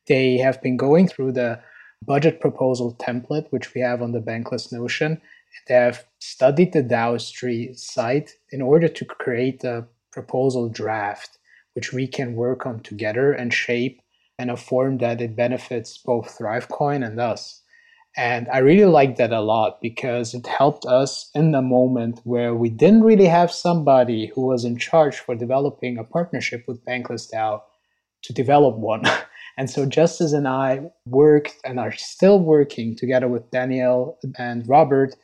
They 0.09 0.39
have 0.39 0.61
been 0.63 0.77
going 0.77 1.07
through 1.07 1.33
the 1.33 1.61
budget 2.05 2.41
proposal 2.41 2.97
template, 3.01 3.47
which 3.51 3.75
we 3.75 3.81
have 3.81 4.03
on 4.03 4.13
the 4.13 4.21
Bankless 4.21 4.73
Notion. 4.73 5.21
They 5.69 5.75
have 5.75 6.05
studied 6.19 6.73
the 6.73 6.83
DAOstry 6.83 7.79
site 7.79 8.33
in 8.51 8.63
order 8.63 8.89
to 8.89 9.05
create 9.05 9.63
a 9.65 9.87
proposal 10.13 10.69
draft, 10.69 11.39
which 11.75 11.93
we 11.93 12.07
can 12.07 12.35
work 12.35 12.67
on 12.67 12.81
together 12.81 13.33
and 13.33 13.53
shape 13.53 14.01
in 14.39 14.51
a 14.51 14.57
form 14.57 14.99
that 14.99 15.21
it 15.21 15.35
benefits 15.35 15.99
both 15.99 16.39
ThriveCoin 16.39 17.05
and 17.05 17.21
us. 17.21 17.63
And 18.17 18.49
I 18.53 18.59
really 18.59 18.91
like 18.91 19.17
that 19.17 19.33
a 19.33 19.41
lot 19.41 19.81
because 19.81 20.35
it 20.35 20.47
helped 20.47 20.85
us 20.87 21.31
in 21.35 21.53
the 21.53 21.63
moment 21.63 22.21
where 22.25 22.55
we 22.55 22.69
didn't 22.69 23.05
really 23.05 23.27
have 23.27 23.53
somebody 23.53 24.33
who 24.35 24.47
was 24.47 24.65
in 24.65 24.77
charge 24.77 25.19
for 25.19 25.35
developing 25.35 25.99
a 25.99 26.05
partnership 26.05 26.65
with 26.67 26.85
Bankless 26.85 27.31
DAO 27.33 27.63
to 28.23 28.33
develop 28.33 28.77
one. 28.77 29.03
And 29.59 29.69
so 29.69 29.87
Justice 29.87 30.33
and 30.33 30.47
I 30.47 30.83
worked 31.05 31.57
and 31.65 31.81
are 31.81 31.91
still 31.91 32.39
working 32.39 32.95
together 32.95 33.27
with 33.27 33.51
Daniel 33.51 34.17
and 34.39 34.63
Robert 34.69 35.17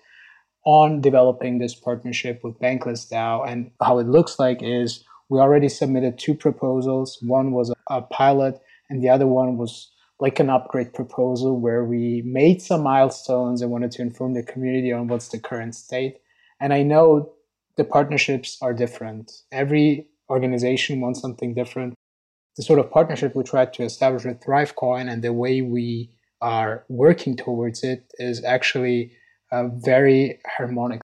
on 0.67 1.01
developing 1.01 1.59
this 1.59 1.77
partnership 1.77 2.41
with 2.43 2.59
Bankless 2.59 3.09
DAO. 3.09 3.49
And 3.49 3.71
how 3.81 4.01
it 4.01 4.09
looks 4.09 4.41
like 4.41 4.61
is 4.61 5.05
we 5.29 5.39
already 5.39 5.69
submitted 5.69 6.19
two 6.19 6.35
proposals. 6.35 7.17
One 7.23 7.53
was 7.53 7.73
a 7.89 8.03
pilot 8.03 8.61
and 8.89 9.03
the 9.03 9.09
other 9.09 9.27
one 9.27 9.57
was 9.57 9.91
like 10.21 10.39
an 10.39 10.51
upgrade 10.51 10.95
proposal 10.95 11.59
where 11.59 11.85
we 11.85 12.23
made 12.25 12.63
some 12.63 12.83
milestones 12.83 13.61
and 13.61 13.71
wanted 13.71 13.91
to 13.93 14.03
inform 14.03 14.35
the 14.35 14.43
community 14.43 14.93
on 14.93 15.09
what's 15.09 15.29
the 15.29 15.39
current 15.39 15.75
state. 15.75 16.19
And 16.61 16.73
I 16.73 16.83
know 16.83 17.33
the 17.77 17.85
partnerships 17.85 18.57
are 18.63 18.73
different. 18.73 19.33
Every 19.51 20.09
organization 20.31 21.01
wants 21.01 21.21
something 21.21 21.55
different. 21.55 21.95
the 22.57 22.63
sort 22.63 22.79
of 22.79 22.89
partnership 22.89 23.35
we 23.35 23.43
tried 23.43 23.73
to 23.73 23.83
establish 23.83 24.25
with 24.25 24.41
ThriveCoin 24.41 25.11
and 25.11 25.23
the 25.23 25.33
way 25.33 25.61
we 25.61 26.11
are 26.41 26.85
working 26.89 27.37
towards 27.37 27.83
it 27.83 28.13
is 28.19 28.45
actually 28.45 29.13
uh, 29.51 29.67
very 29.69 30.39
harmonic. 30.57 31.01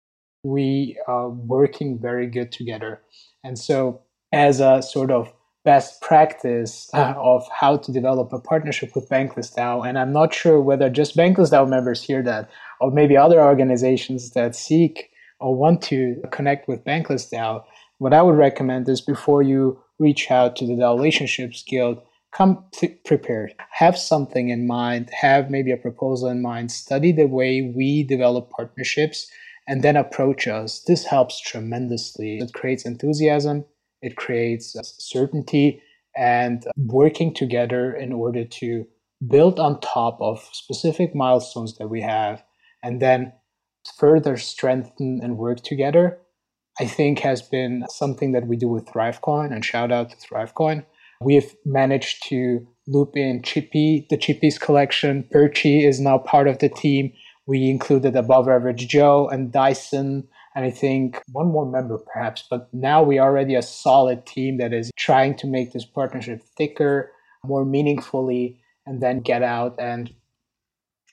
We 0.44 1.00
are 1.08 1.30
working 1.30 2.00
very 2.00 2.28
good 2.28 2.52
together. 2.52 3.02
And 3.46 3.58
so, 3.58 4.02
as 4.34 4.60
a 4.60 4.82
sort 4.82 5.10
of 5.10 5.32
best 5.68 6.00
practice 6.00 6.90
uh, 6.94 7.14
of 7.18 7.44
how 7.52 7.76
to 7.76 7.92
develop 7.92 8.32
a 8.32 8.40
partnership 8.40 8.96
with 8.96 9.10
Bankless 9.10 9.54
DAO, 9.54 9.86
and 9.86 10.00
I'm 10.00 10.14
not 10.14 10.34
sure 10.34 10.62
whether 10.62 10.90
just 10.90 11.18
Bankless 11.18 11.52
DAO 11.52 11.68
members 11.68 12.02
hear 12.02 12.24
that, 12.24 12.50
or 12.80 12.90
maybe 12.90 13.18
other 13.18 13.42
organizations 13.42 14.32
that 14.32 14.56
seek 14.56 15.10
or 15.42 15.54
want 15.54 15.82
to 15.82 16.24
connect 16.32 16.70
with 16.70 16.86
Bankless 16.86 17.30
DAO, 17.30 17.66
what 17.98 18.14
I 18.14 18.22
would 18.22 18.38
recommend 18.38 18.88
is 18.88 19.02
before 19.02 19.42
you 19.44 19.78
reach 20.00 20.32
out 20.32 20.56
to 20.56 20.66
the 20.66 20.78
DAO 20.82 20.96
Relationships 20.96 21.66
Guild, 21.68 22.02
come 22.32 22.64
prepared. 23.04 23.54
Have 23.72 23.98
something 23.98 24.48
in 24.48 24.68
mind, 24.68 25.10
have 25.20 25.52
maybe 25.52 25.74
a 25.74 25.84
proposal 25.88 26.30
in 26.30 26.42
mind, 26.42 26.72
study 26.72 27.12
the 27.12 27.26
way 27.26 27.74
we 27.76 28.04
develop 28.04 28.52
partnerships, 28.52 29.30
and 29.68 29.84
then 29.84 29.98
approach 29.98 30.48
us. 30.48 30.80
This 30.88 31.04
helps 31.04 31.42
tremendously. 31.42 32.38
It 32.38 32.54
creates 32.54 32.86
enthusiasm, 32.86 33.66
it 34.02 34.16
creates 34.16 34.76
certainty, 35.00 35.82
and 36.16 36.66
uh, 36.66 36.72
working 36.78 37.34
together 37.34 37.94
in 37.94 38.12
order 38.12 38.44
to 38.44 38.86
build 39.28 39.60
on 39.60 39.80
top 39.80 40.18
of 40.22 40.48
specific 40.52 41.16
milestones 41.16 41.78
that 41.78 41.88
we 41.88 42.02
have 42.02 42.44
and 42.84 43.02
then 43.02 43.34
further 43.98 44.38
strengthen 44.38 45.20
and 45.24 45.38
work 45.38 45.64
together, 45.64 46.20
I 46.80 46.86
think 46.86 47.20
has 47.20 47.42
been 47.42 47.86
something 47.90 48.34
that 48.34 48.48
we 48.48 48.58
do 48.58 48.68
with 48.68 48.86
ThriveCoin 48.86 49.52
and 49.52 49.64
shout 49.64 49.92
out 49.92 50.10
to 50.10 50.18
ThriveCoin. 50.18 50.86
We 51.22 51.36
have 51.36 51.56
managed 51.66 52.28
to 52.28 52.68
loop 52.88 53.18
in 53.18 53.42
Chippi, 53.42 54.08
the 54.10 54.18
Chippies 54.18 54.60
collection. 54.60 55.28
Perchy 55.34 55.88
is 55.88 56.00
now 56.00 56.20
part 56.20 56.48
of 56.48 56.60
the 56.60 56.70
team. 56.70 57.12
We 57.48 57.70
included 57.70 58.16
Above 58.16 58.48
Average 58.48 58.88
Joe 58.88 59.28
and 59.28 59.52
Dyson, 59.52 60.28
and 60.58 60.66
I 60.66 60.72
think 60.72 61.22
one 61.34 61.52
more 61.52 61.68
member 61.68 62.00
perhaps. 62.00 62.44
But 62.50 62.68
now 62.74 63.04
we 63.04 63.20
are 63.20 63.30
already 63.30 63.54
a 63.54 63.62
solid 63.62 64.26
team 64.26 64.58
that 64.58 64.74
is 64.74 64.90
trying 64.96 65.38
to 65.38 65.46
make 65.46 65.72
this 65.72 65.86
partnership 65.86 66.42
thicker, 66.58 67.12
more 67.46 67.64
meaningfully, 67.64 68.60
and 68.88 69.00
then 69.00 69.20
get 69.20 69.44
out 69.44 69.76
and 69.78 70.12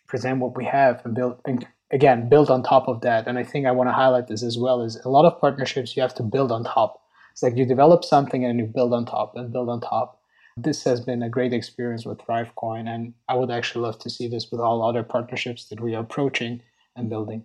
present 0.07 0.41
what 0.41 0.57
we 0.57 0.65
have 0.65 1.05
and 1.05 1.15
build 1.15 1.43
and 1.45 1.67
again 1.91 2.27
build 2.31 2.51
on 2.51 2.63
top 2.63 2.89
of 2.89 3.03
that. 3.03 3.29
And 3.29 3.39
i 3.39 3.45
think 3.45 3.67
i 3.67 3.71
want 3.71 3.89
to 3.89 3.93
highlight 3.93 4.29
this 4.29 4.43
as 4.43 4.57
well 4.57 4.81
is 4.81 4.97
a 5.05 5.11
lot 5.11 5.27
of 5.27 5.39
partnerships 5.39 5.95
you 5.95 6.01
have 6.01 6.15
to 6.15 6.23
build 6.23 6.51
on 6.51 6.65
top. 6.65 7.03
It's 7.33 7.43
like 7.43 7.59
you 7.59 7.67
develop 7.67 8.03
something 8.03 8.47
and 8.47 8.59
you 8.59 8.65
build 8.65 8.95
on 8.95 9.05
top 9.05 9.37
and 9.37 9.53
build 9.53 9.69
on 9.69 9.83
top. 9.83 10.23
This 10.57 10.85
has 10.85 11.03
been 11.03 11.23
a 11.23 11.29
great 11.29 11.53
experience 11.53 12.07
with 12.07 12.17
thrivecoin 12.17 12.89
and 12.89 13.13
i 13.29 13.35
would 13.35 13.51
actually 13.51 13.83
love 13.83 13.99
to 13.99 14.09
see 14.09 14.27
this 14.27 14.51
with 14.51 14.63
all 14.63 14.83
other 14.83 15.03
partnerships 15.03 15.67
that 15.67 15.81
we 15.81 15.95
are 15.95 16.01
approaching 16.01 16.63
and 16.97 17.11
building 17.11 17.45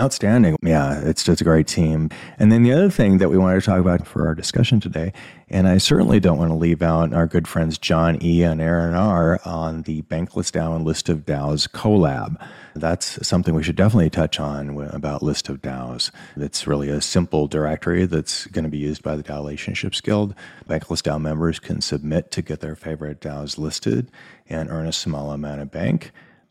Outstanding. 0.00 0.56
Yeah, 0.60 1.00
it's 1.04 1.22
just 1.22 1.40
a 1.40 1.44
great 1.44 1.68
team. 1.68 2.10
And 2.36 2.50
then 2.50 2.64
the 2.64 2.72
other 2.72 2.90
thing 2.90 3.18
that 3.18 3.30
we 3.30 3.38
wanted 3.38 3.60
to 3.60 3.66
talk 3.66 3.78
about 3.78 4.08
for 4.08 4.26
our 4.26 4.34
discussion 4.34 4.80
today, 4.80 5.12
and 5.48 5.68
I 5.68 5.78
certainly 5.78 6.18
don't 6.18 6.36
want 6.36 6.50
to 6.50 6.56
leave 6.56 6.82
out 6.82 7.12
our 7.12 7.28
good 7.28 7.46
friends 7.46 7.78
John 7.78 8.18
E. 8.20 8.42
and 8.42 8.60
Aaron 8.60 8.96
R. 8.96 9.38
on 9.44 9.82
the 9.82 10.02
Bankless 10.02 10.50
DAO 10.50 10.74
and 10.74 10.84
List 10.84 11.08
of 11.08 11.24
DAOs 11.24 11.68
collab. 11.68 12.44
That's 12.74 13.24
something 13.24 13.54
we 13.54 13.62
should 13.62 13.76
definitely 13.76 14.10
touch 14.10 14.40
on 14.40 14.76
about 14.92 15.22
List 15.22 15.48
of 15.48 15.62
DAOs. 15.62 16.10
It's 16.34 16.66
really 16.66 16.88
a 16.88 17.00
simple 17.00 17.46
directory 17.46 18.06
that's 18.06 18.46
going 18.46 18.64
to 18.64 18.70
be 18.70 18.78
used 18.78 19.04
by 19.04 19.14
the 19.14 19.22
DAO 19.22 19.36
Relationships 19.36 20.00
Guild. 20.00 20.34
Bankless 20.68 21.02
DAO 21.02 21.20
members 21.20 21.60
can 21.60 21.80
submit 21.80 22.32
to 22.32 22.42
get 22.42 22.58
their 22.58 22.74
favorite 22.74 23.20
DAOs 23.20 23.58
listed 23.58 24.10
and 24.48 24.68
earn 24.70 24.88
a 24.88 24.92
small 24.92 25.30
amount 25.30 25.60
of 25.60 25.70
bank. 25.70 26.10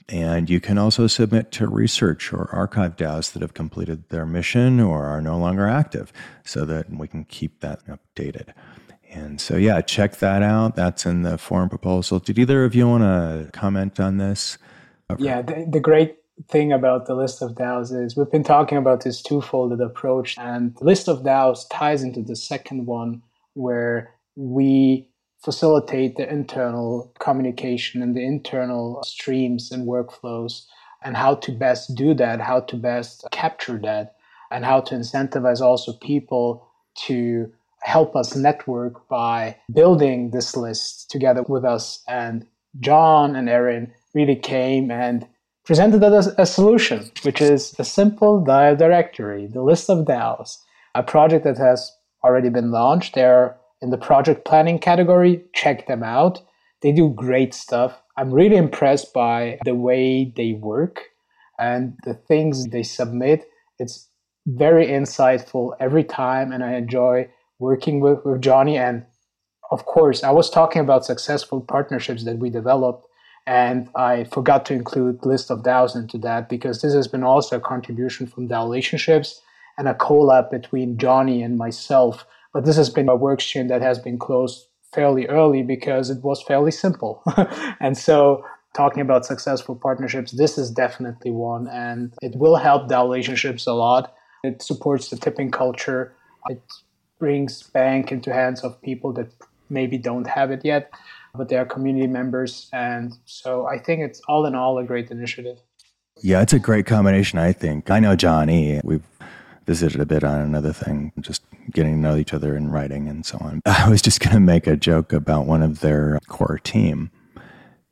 And 0.10 0.50
you 0.50 0.60
can 0.60 0.78
also 0.78 1.08
submit 1.08 1.52
to 1.54 1.68
research 1.68 2.34
or 2.34 2.50
archive 2.52 2.98
DAOs 2.98 3.32
that 3.32 3.42
have 3.42 3.54
completed 3.54 4.10
their 4.10 4.26
mission 4.26 4.80
or 4.80 5.06
are 5.06 5.22
no 5.22 5.38
longer 5.38 5.68
active 5.68 6.12
so 6.44 6.66
that 6.66 6.90
we 6.90 7.08
can 7.08 7.24
keep 7.24 7.62
that 7.62 7.80
updated. 7.88 8.54
And 9.10 9.40
so, 9.40 9.56
yeah, 9.56 9.82
check 9.82 10.18
that 10.18 10.42
out. 10.42 10.76
That's 10.76 11.06
in 11.06 11.22
the 11.22 11.38
forum 11.38 11.70
proposal. 11.70 12.20
Did 12.20 12.40
either 12.40 12.66
of 12.66 12.76
you 12.76 12.88
want 12.88 13.04
to 13.04 13.50
comment 13.54 14.00
on 14.00 14.18
this? 14.18 14.58
Oh. 15.10 15.16
Yeah, 15.20 15.42
the, 15.42 15.68
the 15.70 15.80
great 15.80 16.18
thing 16.50 16.72
about 16.72 17.06
the 17.06 17.16
list 17.16 17.42
of 17.42 17.52
DAOs 17.52 17.96
is 17.96 18.18
we've 18.18 18.32
been 18.32 18.44
talking 18.44 18.78
about 18.78 19.04
this 19.04 19.22
twofold 19.22 19.80
approach, 19.80 20.38
and 20.38 20.76
the 20.78 20.84
list 20.84 21.08
of 21.08 21.20
DAOs 21.20 21.66
ties 21.72 22.02
into 22.02 22.22
the 22.24 22.36
second 22.36 22.88
one 22.88 23.22
where 23.54 24.12
we 24.36 25.08
facilitate 25.44 26.16
the 26.16 26.32
internal 26.32 27.12
communication 27.20 28.02
and 28.02 28.16
the 28.16 28.24
internal 28.24 29.04
streams 29.04 29.72
and 29.72 29.88
workflows 29.88 30.66
and 31.04 31.18
how 31.18 31.36
to 31.36 31.52
best 31.52 31.96
do 31.96 32.14
that, 32.14 32.40
how 32.40 32.62
to 32.62 32.78
best 32.78 33.26
capture 33.32 33.78
that, 33.78 34.16
and 34.52 34.64
how 34.64 34.80
to 34.80 34.96
incentivize 34.96 35.60
also 35.60 35.94
people 35.94 36.66
to 36.96 37.52
help 37.82 38.16
us 38.16 38.36
network 38.36 39.08
by 39.10 39.58
building 39.74 40.32
this 40.32 40.56
list 40.56 41.10
together 41.12 41.44
with 41.44 41.66
us. 41.66 42.02
And 42.08 42.48
John 42.80 43.36
and 43.36 43.50
Aaron 43.50 43.94
really 44.14 44.38
came 44.38 44.90
and 44.90 45.28
presented 45.66 46.04
us 46.04 46.28
a, 46.38 46.46
solution, 46.46 47.12
which 47.24 47.42
is 47.42 47.76
a 47.78 47.84
simple 47.84 48.42
DAO 48.42 48.78
directory, 48.78 49.48
the 49.48 49.62
list 49.62 49.90
of 49.90 50.06
DAOs, 50.06 50.60
a 50.96 51.04
project 51.04 51.44
that 51.44 51.58
has 51.58 51.92
already 52.24 52.50
been 52.50 52.72
launched. 52.72 53.16
There 53.16 53.58
in 53.84 53.90
the 53.90 53.98
project 53.98 54.46
planning 54.46 54.80
category. 54.80 55.44
Check 55.54 55.88
them 55.88 56.04
out. 56.04 56.40
They 56.82 56.94
do 56.94 57.10
great 57.10 57.54
stuff. 57.54 58.02
I'm 58.18 58.32
really 58.32 58.56
impressed 58.56 59.14
by 59.14 59.60
the 59.66 59.76
way 59.76 60.34
they 60.36 60.54
work 60.54 61.10
and 61.60 61.94
the 62.06 62.14
things 62.14 62.68
they 62.68 62.84
submit. 62.84 63.46
It's 63.78 64.10
very 64.48 64.88
insightful 64.88 65.74
every 65.80 66.04
time, 66.04 66.52
and 66.52 66.64
I 66.64 66.76
enjoy 66.76 67.30
working 67.60 68.00
with, 68.00 68.20
with 68.26 68.42
Johnny. 68.42 68.78
And 68.78 69.06
of 69.70 69.86
course, 69.86 70.24
I 70.24 70.32
was 70.32 70.50
talking 70.50 70.82
about 70.82 71.06
successful 71.06 71.62
partnerships 71.62 72.24
that 72.24 72.38
we 72.38 72.50
developed, 72.50 73.08
and 73.46 73.90
I 73.96 74.24
forgot 74.26 74.66
to 74.68 74.74
include 74.74 75.26
list 75.26 75.52
of 75.52 75.64
DAOs 75.64 75.96
into 75.96 76.18
that 76.20 76.48
because 76.48 76.82
this 76.82 76.94
has 76.94 77.08
been 77.08 77.24
also 77.24 77.58
a 77.58 77.62
contribution 77.62 78.28
from 78.28 78.48
DAO 78.48 78.64
relationships 78.64 79.42
and 79.78 79.88
a 79.88 79.94
collab 79.94 80.52
between 80.52 80.98
Johnny 80.98 81.42
and 81.42 81.58
myself 81.58 82.26
but 82.54 82.66
this 82.66 82.78
has 82.78 82.90
been 82.90 83.10
a 83.10 83.16
work 83.16 83.42
stream 83.42 83.68
that 83.68 83.82
has 83.82 84.00
been 84.00 84.18
closed 84.18 84.68
fairly 84.94 85.28
early 85.28 85.64
because 85.64 86.10
it 86.10 86.24
was 86.24 86.42
fairly 86.44 86.72
simple. 86.72 87.24
and 87.80 87.98
so 87.98 88.46
talking 88.76 89.02
about 89.02 89.26
successful 89.26 89.76
partnerships, 89.76 90.32
this 90.32 90.58
is 90.58 90.70
definitely 90.70 91.32
one 91.32 91.68
and 91.68 92.14
it 92.22 92.36
will 92.36 92.56
help 92.56 92.88
the 92.88 92.98
relationships 92.98 93.66
a 93.66 93.74
lot. 93.74 94.14
It 94.44 94.62
supports 94.62 95.10
the 95.10 95.18
tipping 95.18 95.52
culture. 95.52 96.14
It 96.50 96.62
brings 97.20 97.64
bank 97.64 98.12
into 98.12 98.34
hands 98.34 98.62
of 98.62 98.80
people 98.82 99.14
that 99.14 99.32
maybe 99.70 99.98
don't 99.98 100.28
have 100.28 100.52
it 100.52 100.64
yet, 100.64 100.92
but 101.34 101.50
they 101.50 101.58
are 101.58 101.66
community 101.66 102.08
members. 102.08 102.70
And 102.74 103.14
so 103.26 103.66
I 103.66 103.80
think 103.80 104.02
it's 104.02 104.22
all 104.28 104.46
in 104.46 104.54
all 104.56 104.78
a 104.78 104.84
great 104.84 105.10
initiative. 105.10 105.60
Yeah, 106.22 106.42
it's 106.42 106.54
a 106.54 106.60
great 106.60 106.86
combination, 106.86 107.40
I 107.40 107.54
think. 107.54 107.90
I 107.90 108.00
know 108.00 108.16
Johnny. 108.16 108.80
We've 108.84 109.04
visited 109.66 110.00
a 110.00 110.06
bit 110.06 110.24
on 110.24 110.40
another 110.40 110.74
thing, 110.74 111.12
just 111.20 111.44
getting 111.72 111.94
to 111.94 112.00
know 112.00 112.16
each 112.16 112.34
other 112.34 112.56
in 112.56 112.72
writing 112.72 113.08
and 113.08 113.26
so 113.26 113.38
on. 113.40 113.62
I 113.66 113.90
was 113.90 114.02
just 114.02 114.20
going 114.20 114.34
to 114.34 114.40
make 114.40 114.68
a 114.68 114.76
joke 114.76 115.14
about 115.14 115.46
one 115.46 115.64
of 115.64 115.80
their 115.80 116.20
core 116.28 116.60
team, 116.64 117.12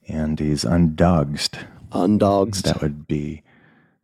and 0.08 0.40
he's 0.40 0.64
undogged. 0.64 1.66
Undogged. 1.92 2.64
That 2.64 2.82
would 2.82 3.08
be 3.08 3.44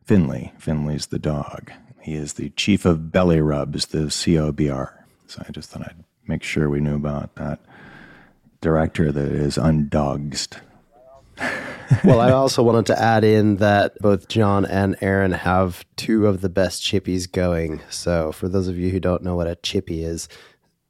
Finley. 0.03 0.53
Finley's 0.57 1.07
the 1.07 1.19
dog. 1.19 1.71
He 2.01 2.15
is 2.15 2.33
the 2.33 2.49
chief 2.51 2.85
of 2.85 3.11
belly 3.11 3.41
rubs, 3.41 3.87
the 3.87 4.07
COBR. 4.07 4.91
So 5.27 5.43
I 5.47 5.51
just 5.51 5.69
thought 5.69 5.81
I'd 5.81 6.03
make 6.25 6.43
sure 6.43 6.69
we 6.69 6.79
knew 6.79 6.95
about 6.95 7.35
that 7.35 7.59
director 8.61 9.11
that 9.11 9.31
is 9.31 9.57
undogsed. 9.57 10.59
well, 12.03 12.19
I 12.19 12.31
also 12.31 12.63
wanted 12.63 12.87
to 12.87 13.01
add 13.01 13.23
in 13.23 13.57
that 13.57 13.97
both 13.99 14.27
John 14.27 14.65
and 14.65 14.95
Aaron 15.01 15.31
have 15.31 15.85
two 15.95 16.27
of 16.27 16.41
the 16.41 16.49
best 16.49 16.83
chippies 16.83 17.31
going. 17.31 17.81
So, 17.89 18.31
for 18.31 18.47
those 18.47 18.67
of 18.67 18.77
you 18.77 18.89
who 18.89 18.99
don't 18.99 19.23
know 19.23 19.35
what 19.35 19.47
a 19.47 19.55
chippi 19.55 20.03
is, 20.03 20.27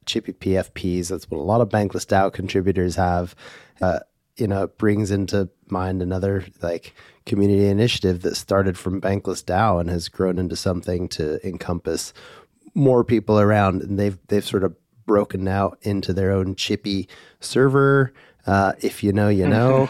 chippi 0.06 0.32
PFPs, 0.32 1.08
that's 1.08 1.30
what 1.30 1.38
a 1.38 1.42
lot 1.42 1.60
of 1.60 1.68
Bankless 1.68 2.06
DAO 2.06 2.32
contributors 2.32 2.96
have. 2.96 3.34
Uh, 3.80 4.00
you 4.36 4.46
know, 4.46 4.64
it 4.64 4.78
brings 4.78 5.10
into 5.10 5.48
mind 5.68 6.02
another 6.02 6.44
like 6.62 6.94
community 7.26 7.66
initiative 7.66 8.22
that 8.22 8.36
started 8.36 8.78
from 8.78 9.00
Bankless 9.00 9.44
DAO 9.44 9.80
and 9.80 9.90
has 9.90 10.08
grown 10.08 10.38
into 10.38 10.56
something 10.56 11.08
to 11.08 11.46
encompass 11.46 12.12
more 12.74 13.04
people 13.04 13.38
around. 13.38 13.82
And 13.82 13.98
they've 13.98 14.18
they've 14.28 14.44
sort 14.44 14.64
of 14.64 14.76
broken 15.06 15.48
out 15.48 15.78
into 15.82 16.12
their 16.12 16.30
own 16.30 16.54
chippi 16.54 17.08
server 17.40 18.12
Uh, 18.48 18.72
if 18.80 19.04
you 19.04 19.12
know, 19.12 19.28
you 19.28 19.46
know. 19.56 19.88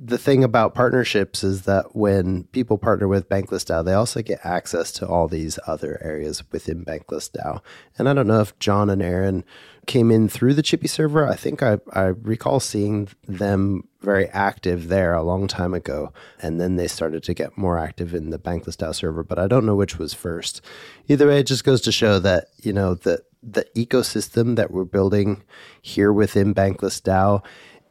the 0.00 0.16
thing 0.16 0.44
about 0.44 0.74
partnerships 0.74 1.42
is 1.42 1.62
that 1.62 1.96
when 1.96 2.44
people 2.44 2.78
partner 2.78 3.08
with 3.08 3.28
Bankless 3.28 3.66
DAO, 3.66 3.84
they 3.84 3.92
also 3.92 4.22
get 4.22 4.38
access 4.44 4.92
to 4.92 5.06
all 5.06 5.26
these 5.26 5.58
other 5.66 6.00
areas 6.02 6.44
within 6.52 6.84
Bankless 6.84 7.28
DAO. 7.30 7.60
And 7.98 8.08
I 8.08 8.14
don't 8.14 8.28
know 8.28 8.40
if 8.40 8.56
John 8.60 8.88
and 8.88 9.02
Aaron 9.02 9.44
came 9.86 10.10
in 10.10 10.28
through 10.28 10.54
the 10.54 10.62
Chippi 10.62 10.88
server. 10.88 11.26
I 11.26 11.34
think 11.34 11.62
I, 11.62 11.78
I 11.92 12.02
recall 12.02 12.60
seeing 12.60 13.08
them 13.26 13.88
very 14.00 14.28
active 14.28 14.86
there 14.88 15.14
a 15.14 15.22
long 15.22 15.48
time 15.48 15.74
ago. 15.74 16.12
And 16.40 16.60
then 16.60 16.76
they 16.76 16.86
started 16.86 17.24
to 17.24 17.34
get 17.34 17.58
more 17.58 17.76
active 17.76 18.14
in 18.14 18.30
the 18.30 18.38
Bankless 18.38 18.76
DAO 18.76 18.94
server, 18.94 19.24
but 19.24 19.38
I 19.38 19.48
don't 19.48 19.66
know 19.66 19.74
which 19.74 19.98
was 19.98 20.14
first. 20.14 20.60
Either 21.08 21.26
way, 21.26 21.40
it 21.40 21.46
just 21.46 21.64
goes 21.64 21.80
to 21.82 21.92
show 21.92 22.20
that, 22.20 22.46
you 22.62 22.72
know, 22.72 22.94
the, 22.94 23.22
the 23.42 23.66
ecosystem 23.76 24.56
that 24.56 24.70
we're 24.70 24.84
building 24.84 25.42
here 25.82 26.12
within 26.12 26.54
Bankless 26.54 27.00
DAO, 27.00 27.42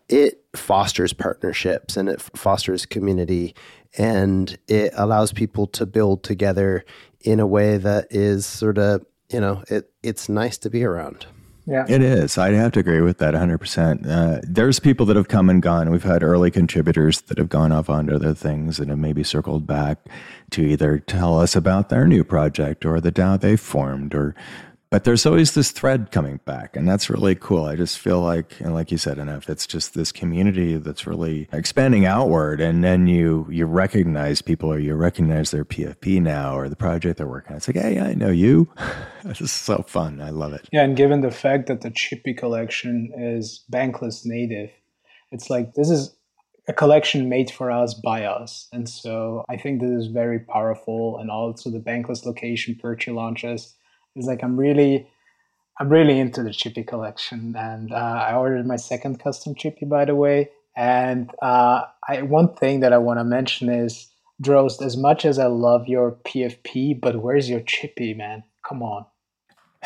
it 0.09 0.43
fosters 0.55 1.13
partnerships 1.13 1.97
and 1.97 2.09
it 2.09 2.21
fosters 2.21 2.85
community 2.85 3.55
and 3.97 4.57
it 4.67 4.93
allows 4.95 5.31
people 5.31 5.67
to 5.67 5.85
build 5.85 6.23
together 6.23 6.85
in 7.21 7.39
a 7.39 7.47
way 7.47 7.77
that 7.77 8.07
is 8.09 8.45
sort 8.45 8.77
of, 8.77 9.05
you 9.31 9.39
know, 9.39 9.63
it, 9.69 9.91
it's 10.03 10.29
nice 10.29 10.57
to 10.59 10.69
be 10.69 10.83
around. 10.83 11.25
Yeah. 11.67 11.85
It 11.89 12.03
is. 12.03 12.37
I'd 12.37 12.53
have 12.53 12.73
to 12.73 12.79
agree 12.79 13.01
with 13.01 13.17
that 13.17 13.33
100%. 13.33 14.07
Uh, 14.07 14.39
there's 14.43 14.79
people 14.79 15.07
that 15.07 15.15
have 15.15 15.29
come 15.29 15.49
and 15.49 15.63
gone. 15.63 15.89
We've 15.89 16.03
had 16.03 16.21
early 16.21 16.51
contributors 16.51 17.21
that 17.21 17.39
have 17.39 17.49
gone 17.49 17.71
off 17.71 17.89
onto 17.89 18.13
other 18.13 18.35
things 18.35 18.79
and 18.79 18.91
have 18.91 18.99
maybe 18.99 19.23
circled 19.23 19.65
back 19.65 19.97
to 20.51 20.61
either 20.61 20.99
tell 20.99 21.39
us 21.39 21.55
about 21.55 21.89
their 21.89 22.05
new 22.05 22.23
project 22.23 22.85
or 22.85 23.01
the 23.01 23.11
DAO 23.11 23.41
they 23.41 23.55
formed 23.55 24.13
or 24.13 24.35
but 24.89 25.03
there's 25.03 25.25
always 25.25 25.53
this 25.53 25.71
thread 25.71 26.11
coming 26.11 26.39
back 26.45 26.75
and 26.75 26.87
that's 26.87 27.09
really 27.09 27.35
cool. 27.35 27.65
I 27.65 27.75
just 27.75 27.99
feel 27.99 28.21
like 28.21 28.59
and 28.59 28.73
like 28.73 28.91
you 28.91 28.97
said 28.97 29.17
NF 29.17 29.49
it's 29.49 29.67
just 29.67 29.93
this 29.93 30.11
community 30.11 30.77
that's 30.77 31.07
really 31.07 31.47
expanding 31.51 32.05
outward 32.05 32.61
and 32.61 32.83
then 32.83 33.07
you 33.07 33.47
you 33.49 33.65
recognize 33.65 34.41
people 34.41 34.71
or 34.71 34.79
you 34.79 34.95
recognize 34.95 35.51
their 35.51 35.65
pfp 35.65 36.21
now 36.21 36.57
or 36.57 36.69
the 36.69 36.75
project 36.75 37.17
they're 37.17 37.27
working 37.27 37.51
on. 37.51 37.57
It's 37.57 37.67
like 37.67 37.77
hey 37.77 37.99
i 37.99 38.13
know 38.13 38.31
you. 38.31 38.69
This 39.23 39.41
is 39.41 39.51
so 39.51 39.83
fun. 39.87 40.21
I 40.21 40.29
love 40.29 40.53
it. 40.53 40.69
Yeah 40.71 40.83
and 40.83 40.95
given 40.95 41.21
the 41.21 41.31
fact 41.31 41.65
that 41.67 41.81
the 41.81 41.89
chippi 41.89 42.37
collection 42.37 43.11
is 43.17 43.63
bankless 43.71 44.21
native 44.23 44.69
it's 45.31 45.49
like 45.49 45.73
this 45.73 45.89
is 45.89 46.15
a 46.67 46.73
collection 46.73 47.29
made 47.29 47.51
for 47.51 47.69
us 47.69 47.93
by 47.93 48.25
us. 48.25 48.67
And 48.71 48.87
so 48.87 49.43
i 49.49 49.57
think 49.57 49.81
this 49.81 49.89
is 49.89 50.07
very 50.07 50.39
powerful 50.39 51.17
and 51.19 51.31
also 51.31 51.69
the 51.71 51.79
bankless 51.79 52.25
location 52.25 52.77
Perchy 52.81 53.13
launches 53.13 53.75
it's 54.15 54.27
like 54.27 54.43
I'm 54.43 54.57
really 54.57 55.07
I'm 55.79 55.89
really 55.89 56.19
into 56.19 56.41
the 56.41 56.51
chippi 56.51 56.83
collection, 56.83 57.53
and 57.57 57.91
uh, 57.91 57.95
I 57.95 58.33
ordered 58.33 58.65
my 58.65 58.77
second 58.77 59.19
custom 59.19 59.55
chippi, 59.55 59.85
by 59.85 60.05
the 60.05 60.15
way. 60.15 60.49
And 60.75 61.31
uh, 61.41 61.83
I, 62.07 62.21
one 62.21 62.53
thing 62.53 62.79
that 62.81 62.93
I 62.93 62.97
want 62.97 63.19
to 63.19 63.23
mention 63.23 63.69
is, 63.69 64.07
Droste, 64.41 64.81
as 64.81 64.95
much 64.95 65.25
as 65.25 65.37
I 65.37 65.47
love 65.47 65.87
your 65.87 66.11
PFP, 66.11 66.99
but 66.99 67.17
where's 67.17 67.49
your 67.49 67.61
chippi, 67.61 68.13
man? 68.13 68.43
Come 68.67 68.83
on. 68.83 69.05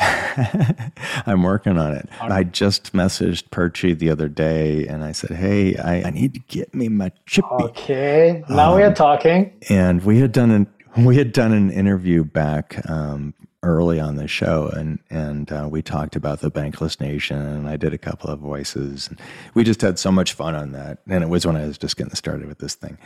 I'm 1.26 1.42
working 1.42 1.76
on 1.76 1.92
it. 1.92 2.08
I 2.20 2.42
just 2.44 2.92
messaged 2.92 3.50
Perchy 3.50 3.96
the 3.96 4.10
other 4.10 4.28
day 4.28 4.86
and 4.86 5.04
I 5.04 5.12
said, 5.12 5.36
Hey, 5.36 5.76
I, 5.76 6.04
I 6.04 6.10
need 6.10 6.32
to 6.34 6.40
get 6.40 6.74
me 6.74 6.88
my 6.88 7.12
chippi. 7.26 7.64
Okay. 7.64 8.42
Now 8.48 8.70
um, 8.70 8.76
we 8.76 8.82
are 8.82 8.88
um, 8.88 8.94
talking. 8.94 9.52
And 9.68 10.02
we 10.02 10.20
had 10.20 10.32
done 10.32 10.50
an 10.50 10.66
we 10.96 11.16
had 11.16 11.32
done 11.32 11.52
an 11.52 11.70
interview 11.70 12.24
back 12.24 12.80
um, 12.88 13.34
early 13.62 14.00
on 14.00 14.16
the 14.16 14.28
show, 14.28 14.68
and 14.68 14.98
and 15.10 15.52
uh, 15.52 15.68
we 15.70 15.82
talked 15.82 16.16
about 16.16 16.40
the 16.40 16.50
Bankless 16.50 17.00
Nation, 17.00 17.38
and 17.38 17.68
I 17.68 17.76
did 17.76 17.92
a 17.92 17.98
couple 17.98 18.30
of 18.30 18.40
voices. 18.40 19.08
And 19.08 19.20
we 19.54 19.64
just 19.64 19.80
had 19.80 19.98
so 19.98 20.10
much 20.10 20.32
fun 20.32 20.54
on 20.54 20.72
that, 20.72 20.98
and 21.08 21.22
it 21.22 21.28
was 21.28 21.46
when 21.46 21.56
I 21.56 21.66
was 21.66 21.78
just 21.78 21.96
getting 21.96 22.14
started 22.14 22.46
with 22.46 22.58
this 22.58 22.74
thing. 22.74 22.98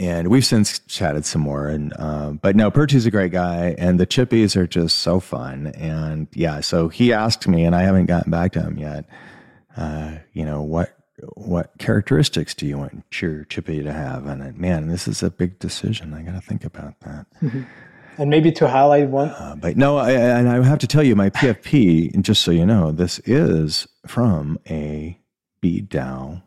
And 0.00 0.28
we've 0.28 0.46
since 0.46 0.78
chatted 0.80 1.26
some 1.26 1.42
more, 1.42 1.68
and 1.68 1.92
uh, 1.98 2.30
but 2.30 2.56
no, 2.56 2.70
Perchy's 2.70 3.06
a 3.06 3.10
great 3.10 3.32
guy, 3.32 3.74
and 3.78 3.98
the 3.98 4.06
Chippies 4.06 4.56
are 4.56 4.66
just 4.66 4.98
so 4.98 5.20
fun. 5.20 5.68
And 5.68 6.28
yeah, 6.32 6.60
so 6.60 6.88
he 6.88 7.12
asked 7.12 7.48
me, 7.48 7.64
and 7.64 7.74
I 7.74 7.82
haven't 7.82 8.06
gotten 8.06 8.30
back 8.30 8.52
to 8.52 8.62
him 8.62 8.78
yet. 8.78 9.06
Uh, 9.76 10.16
you 10.32 10.44
know 10.44 10.62
what 10.62 10.94
what 11.34 11.72
characteristics 11.78 12.54
do 12.54 12.66
you 12.66 12.78
want 12.78 13.04
your 13.20 13.44
chippi 13.44 13.82
to 13.82 13.92
have? 13.92 14.26
And 14.26 14.56
man, 14.56 14.88
this 14.88 15.08
is 15.08 15.22
a 15.22 15.30
big 15.30 15.58
decision. 15.58 16.14
I 16.14 16.22
got 16.22 16.34
to 16.34 16.40
think 16.40 16.64
about 16.64 17.00
that. 17.00 17.26
Mm-hmm. 17.42 17.62
And 18.18 18.30
maybe 18.30 18.50
to 18.52 18.68
highlight 18.68 19.08
one. 19.08 19.28
Uh, 19.30 19.56
but 19.58 19.76
no, 19.76 19.96
I, 19.96 20.10
and 20.10 20.48
I 20.48 20.62
have 20.64 20.80
to 20.80 20.86
tell 20.86 21.02
you, 21.02 21.14
my 21.14 21.30
PFP, 21.30 22.20
just 22.20 22.42
so 22.42 22.50
you 22.50 22.66
know, 22.66 22.90
this 22.90 23.20
is 23.20 23.86
from 24.06 24.58
a 24.68 25.18
bead 25.60 25.88
DAO, 25.88 26.42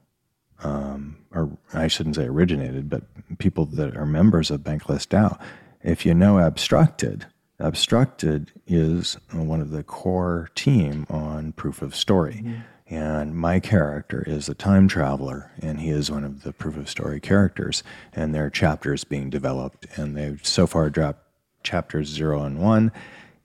um, 0.63 1.17
or 1.31 1.57
I 1.73 1.87
shouldn't 1.87 2.17
say 2.17 2.25
originated, 2.25 2.89
but 2.89 3.03
people 3.37 3.65
that 3.65 3.95
are 3.95 4.05
members 4.05 4.51
of 4.51 4.61
Bankless 4.61 5.07
DAO. 5.07 5.39
If 5.81 6.05
you 6.05 6.13
know 6.13 6.39
Abstructed, 6.39 7.25
Abstructed 7.57 8.51
is 8.67 9.17
one 9.31 9.61
of 9.61 9.71
the 9.71 9.83
core 9.83 10.49
team 10.55 11.05
on 11.09 11.53
Proof 11.53 11.81
of 11.81 11.95
Story. 11.95 12.43
Mm-hmm. 12.43 12.61
And 12.91 13.37
my 13.37 13.61
character 13.61 14.21
is 14.27 14.49
a 14.49 14.53
time 14.53 14.89
traveler, 14.89 15.51
and 15.61 15.79
he 15.79 15.89
is 15.91 16.11
one 16.11 16.25
of 16.25 16.43
the 16.43 16.51
proof 16.51 16.75
of 16.75 16.89
story 16.89 17.21
characters. 17.21 17.83
And 18.11 18.35
there 18.35 18.45
are 18.45 18.49
chapters 18.49 19.05
being 19.05 19.29
developed, 19.29 19.87
and 19.95 20.17
they've 20.17 20.45
so 20.45 20.67
far 20.67 20.89
dropped 20.89 21.23
chapters 21.63 22.07
zero 22.07 22.43
and 22.43 22.59
one. 22.59 22.91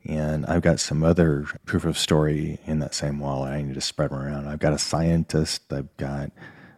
And 0.04 0.46
I've 0.46 0.62
got 0.62 0.78
some 0.78 1.02
other 1.02 1.46
proof 1.64 1.84
of 1.84 1.98
story 1.98 2.60
in 2.64 2.78
that 2.78 2.94
same 2.94 3.18
wallet. 3.18 3.52
I 3.52 3.62
need 3.62 3.74
to 3.74 3.80
spread 3.80 4.10
them 4.10 4.18
around. 4.18 4.46
I've 4.46 4.60
got 4.60 4.72
a 4.72 4.78
scientist, 4.78 5.72
I've 5.72 5.94
got 5.96 6.30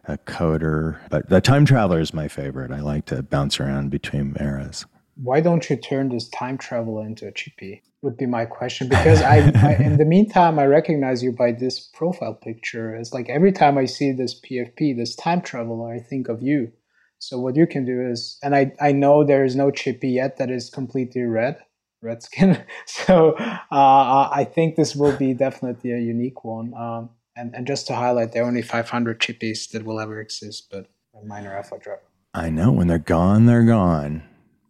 a 0.05 0.17
coder, 0.17 0.97
but 1.09 1.29
the 1.29 1.39
time 1.39 1.65
traveler 1.65 1.99
is 1.99 2.13
my 2.13 2.27
favorite. 2.27 2.71
I 2.71 2.79
like 2.79 3.05
to 3.05 3.21
bounce 3.21 3.59
around 3.59 3.91
between 3.91 4.35
eras. 4.39 4.85
Why 5.21 5.41
don't 5.41 5.69
you 5.69 5.75
turn 5.75 6.09
this 6.09 6.27
time 6.29 6.57
traveler 6.57 7.05
into 7.05 7.27
a 7.27 7.31
chippi? 7.31 7.83
Would 8.01 8.17
be 8.17 8.25
my 8.25 8.45
question 8.45 8.87
because 8.87 9.21
I, 9.21 9.51
I, 9.55 9.75
in 9.83 9.97
the 9.97 10.05
meantime 10.05 10.57
I 10.57 10.65
recognize 10.65 11.21
you 11.21 11.33
by 11.33 11.51
this 11.51 11.79
profile 11.79 12.33
picture. 12.33 12.95
It's 12.95 13.13
like 13.13 13.29
every 13.29 13.51
time 13.51 13.77
I 13.77 13.85
see 13.85 14.13
this 14.13 14.39
PFP, 14.39 14.95
this 14.95 15.15
time 15.15 15.41
traveler, 15.41 15.93
I 15.93 15.99
think 15.99 16.29
of 16.29 16.41
you. 16.41 16.71
So 17.19 17.37
what 17.37 17.55
you 17.55 17.67
can 17.67 17.85
do 17.85 18.01
is, 18.01 18.37
and 18.41 18.55
I, 18.55 18.71
I 18.81 18.93
know 18.93 19.23
there 19.23 19.43
is 19.43 19.55
no 19.55 19.71
chippi 19.71 20.09
yet 20.13 20.37
that 20.37 20.49
is 20.49 20.69
completely 20.69 21.23
red, 21.23 21.57
red 22.01 22.23
skin. 22.23 22.63
so 22.85 23.35
uh, 23.37 24.29
I 24.31 24.47
think 24.49 24.75
this 24.75 24.95
will 24.95 25.15
be 25.15 25.33
definitely 25.33 25.91
a 25.91 25.99
unique 25.99 26.43
one. 26.43 26.73
Um, 26.73 27.09
and, 27.35 27.53
and 27.53 27.67
just 27.67 27.87
to 27.87 27.95
highlight, 27.95 28.31
there 28.31 28.43
are 28.43 28.47
only 28.47 28.61
500 28.61 29.19
chippies 29.19 29.69
that 29.71 29.83
will 29.85 29.99
ever 29.99 30.19
exist, 30.19 30.69
but 30.71 30.87
a 31.13 31.25
minor 31.25 31.55
alpha 31.55 31.77
drop. 31.77 32.03
I 32.33 32.49
know 32.49 32.71
when 32.71 32.87
they're 32.87 32.99
gone, 32.99 33.45
they're 33.45 33.65
gone. 33.65 34.23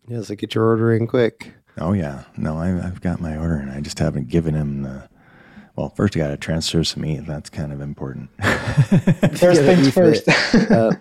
Yeah, 0.07 0.21
so 0.21 0.35
get 0.35 0.55
your 0.55 0.65
order 0.65 0.93
in 0.93 1.05
quick. 1.07 1.53
Oh 1.77 1.93
yeah, 1.93 2.23
no, 2.35 2.57
I've, 2.57 2.83
I've 2.83 3.01
got 3.01 3.21
my 3.21 3.37
order, 3.37 3.55
and 3.55 3.71
I 3.71 3.79
just 3.79 3.99
haven't 3.99 4.29
given 4.29 4.55
him 4.55 4.81
the 4.81 5.07
well, 5.79 5.87
first 5.95 6.13
you 6.13 6.21
got 6.21 6.27
to 6.27 6.35
transfer 6.35 6.83
some 6.83 7.03
meat. 7.03 7.25
That's 7.25 7.49
kind 7.49 7.71
of 7.71 7.79
important. 7.79 8.29
first 8.43 9.61
things 9.61 9.89
first. 9.93 10.27
uh, 10.27 10.91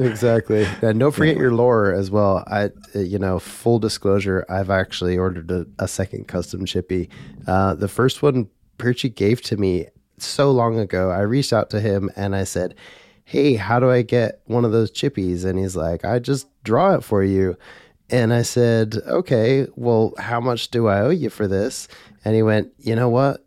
exactly. 0.00 0.66
And 0.82 0.98
don't 0.98 1.12
forget 1.14 1.36
your 1.36 1.52
lore 1.52 1.92
as 1.92 2.10
well. 2.10 2.42
I, 2.48 2.70
uh, 2.96 2.98
you 2.98 3.20
know, 3.20 3.38
full 3.38 3.78
disclosure, 3.78 4.44
I've 4.48 4.70
actually 4.70 5.16
ordered 5.16 5.52
a, 5.52 5.66
a 5.78 5.86
second 5.86 6.26
custom 6.26 6.66
chippi. 6.66 7.08
Uh, 7.46 7.74
the 7.76 7.86
first 7.86 8.20
one 8.20 8.48
Perchy 8.76 9.14
gave 9.14 9.40
to 9.42 9.56
me 9.56 9.86
so 10.16 10.50
long 10.50 10.80
ago. 10.80 11.12
I 11.12 11.20
reached 11.20 11.52
out 11.52 11.70
to 11.70 11.80
him 11.80 12.10
and 12.16 12.34
I 12.34 12.42
said, 12.42 12.74
"Hey, 13.24 13.54
how 13.54 13.78
do 13.78 13.88
I 13.88 14.02
get 14.02 14.40
one 14.46 14.64
of 14.64 14.72
those 14.72 14.90
chippies?" 14.90 15.44
And 15.44 15.60
he's 15.60 15.76
like, 15.76 16.04
"I 16.04 16.18
just 16.18 16.48
draw 16.64 16.94
it 16.94 17.04
for 17.04 17.22
you." 17.22 17.56
And 18.10 18.34
I 18.34 18.42
said, 18.42 18.96
"Okay, 19.06 19.68
well, 19.76 20.12
how 20.18 20.40
much 20.40 20.72
do 20.72 20.88
I 20.88 21.02
owe 21.02 21.10
you 21.10 21.30
for 21.30 21.46
this?" 21.46 21.86
And 22.24 22.34
he 22.34 22.42
went, 22.42 22.72
"You 22.78 22.96
know 22.96 23.08
what? 23.08 23.44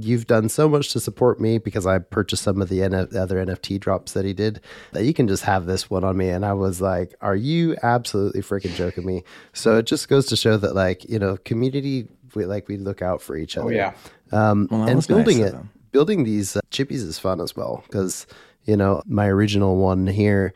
You've 0.00 0.26
done 0.26 0.48
so 0.48 0.68
much 0.68 0.92
to 0.92 1.00
support 1.00 1.40
me 1.40 1.58
because 1.58 1.86
I 1.86 1.98
purchased 1.98 2.42
some 2.42 2.60
of 2.60 2.68
the 2.68 2.82
N- 2.82 2.94
other 2.94 3.44
NFT 3.44 3.80
drops 3.80 4.12
that 4.12 4.24
he 4.24 4.32
did 4.32 4.60
that 4.92 5.04
you 5.04 5.14
can 5.14 5.28
just 5.28 5.44
have 5.44 5.66
this 5.66 5.90
one 5.90 6.04
on 6.04 6.16
me. 6.16 6.28
And 6.28 6.44
I 6.44 6.52
was 6.52 6.80
like, 6.80 7.14
are 7.20 7.36
you 7.36 7.76
absolutely 7.82 8.42
freaking 8.42 8.74
joking 8.74 9.04
me? 9.04 9.24
So 9.52 9.76
it 9.78 9.86
just 9.86 10.08
goes 10.08 10.26
to 10.26 10.36
show 10.36 10.56
that 10.56 10.74
like, 10.74 11.08
you 11.08 11.18
know, 11.18 11.36
community, 11.38 12.08
we, 12.34 12.46
like 12.46 12.68
we 12.68 12.76
look 12.76 13.02
out 13.02 13.22
for 13.22 13.36
each 13.36 13.56
oh, 13.56 13.62
other. 13.62 13.70
Oh, 13.70 13.74
yeah. 13.74 13.92
Um, 14.32 14.68
well, 14.70 14.88
and 14.88 15.06
building 15.06 15.40
nice 15.40 15.52
it, 15.52 15.92
building 15.92 16.24
these 16.24 16.56
uh, 16.56 16.60
chippies 16.70 17.02
is 17.02 17.18
fun 17.18 17.40
as 17.40 17.56
well. 17.56 17.84
Cause 17.90 18.26
you 18.64 18.76
know, 18.76 19.02
my 19.06 19.26
original 19.26 19.76
one 19.76 20.06
here, 20.06 20.52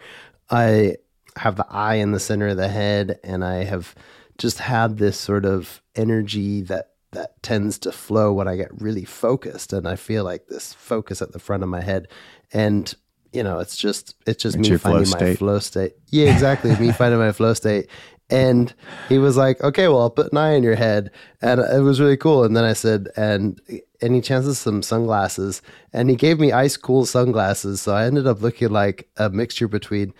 I 0.50 0.96
have 1.36 1.56
the 1.56 1.66
eye 1.70 1.94
in 1.94 2.12
the 2.12 2.20
center 2.20 2.48
of 2.48 2.58
the 2.58 2.68
head 2.68 3.18
and 3.24 3.44
I 3.44 3.64
have 3.64 3.94
just 4.38 4.58
had 4.58 4.98
this 4.98 5.18
sort 5.18 5.44
of 5.44 5.82
energy 5.94 6.62
that 6.62 6.91
that 7.12 7.42
tends 7.42 7.78
to 7.80 7.92
flow 7.92 8.32
when 8.32 8.48
I 8.48 8.56
get 8.56 8.68
really 8.80 9.04
focused. 9.04 9.72
And 9.72 9.86
I 9.86 9.96
feel 9.96 10.24
like 10.24 10.48
this 10.48 10.72
focus 10.72 11.22
at 11.22 11.32
the 11.32 11.38
front 11.38 11.62
of 11.62 11.68
my 11.68 11.80
head. 11.80 12.08
And 12.52 12.94
you 13.32 13.42
know, 13.42 13.60
it's 13.60 13.76
just 13.76 14.14
it's 14.26 14.42
just 14.42 14.56
It's 14.56 14.62
me 14.62 14.70
your 14.70 14.78
flow 14.78 15.04
finding 15.04 15.28
my 15.28 15.34
flow 15.36 15.58
state. 15.58 15.94
Yeah, 16.08 16.32
exactly. 16.32 16.76
me 16.76 16.92
finding 16.98 17.18
my 17.18 17.32
flow 17.32 17.54
state. 17.54 17.88
And 18.30 18.72
he 19.08 19.18
was 19.18 19.36
like, 19.36 19.62
"Okay, 19.62 19.88
well, 19.88 20.00
I'll 20.00 20.10
put 20.10 20.32
an 20.32 20.38
eye 20.38 20.52
in 20.52 20.62
your 20.62 20.74
head," 20.74 21.10
and 21.42 21.60
it 21.60 21.82
was 21.82 22.00
really 22.00 22.16
cool. 22.16 22.44
And 22.44 22.56
then 22.56 22.64
I 22.64 22.72
said, 22.72 23.08
"And 23.16 23.60
any 24.00 24.22
chances 24.22 24.58
some 24.58 24.82
sunglasses?" 24.82 25.60
And 25.92 26.08
he 26.08 26.16
gave 26.16 26.40
me 26.40 26.50
ice 26.50 26.78
cool 26.78 27.04
sunglasses. 27.04 27.82
So 27.82 27.94
I 27.94 28.06
ended 28.06 28.26
up 28.26 28.40
looking 28.40 28.70
like 28.70 29.08
a 29.18 29.28
mixture 29.28 29.68
between 29.68 30.14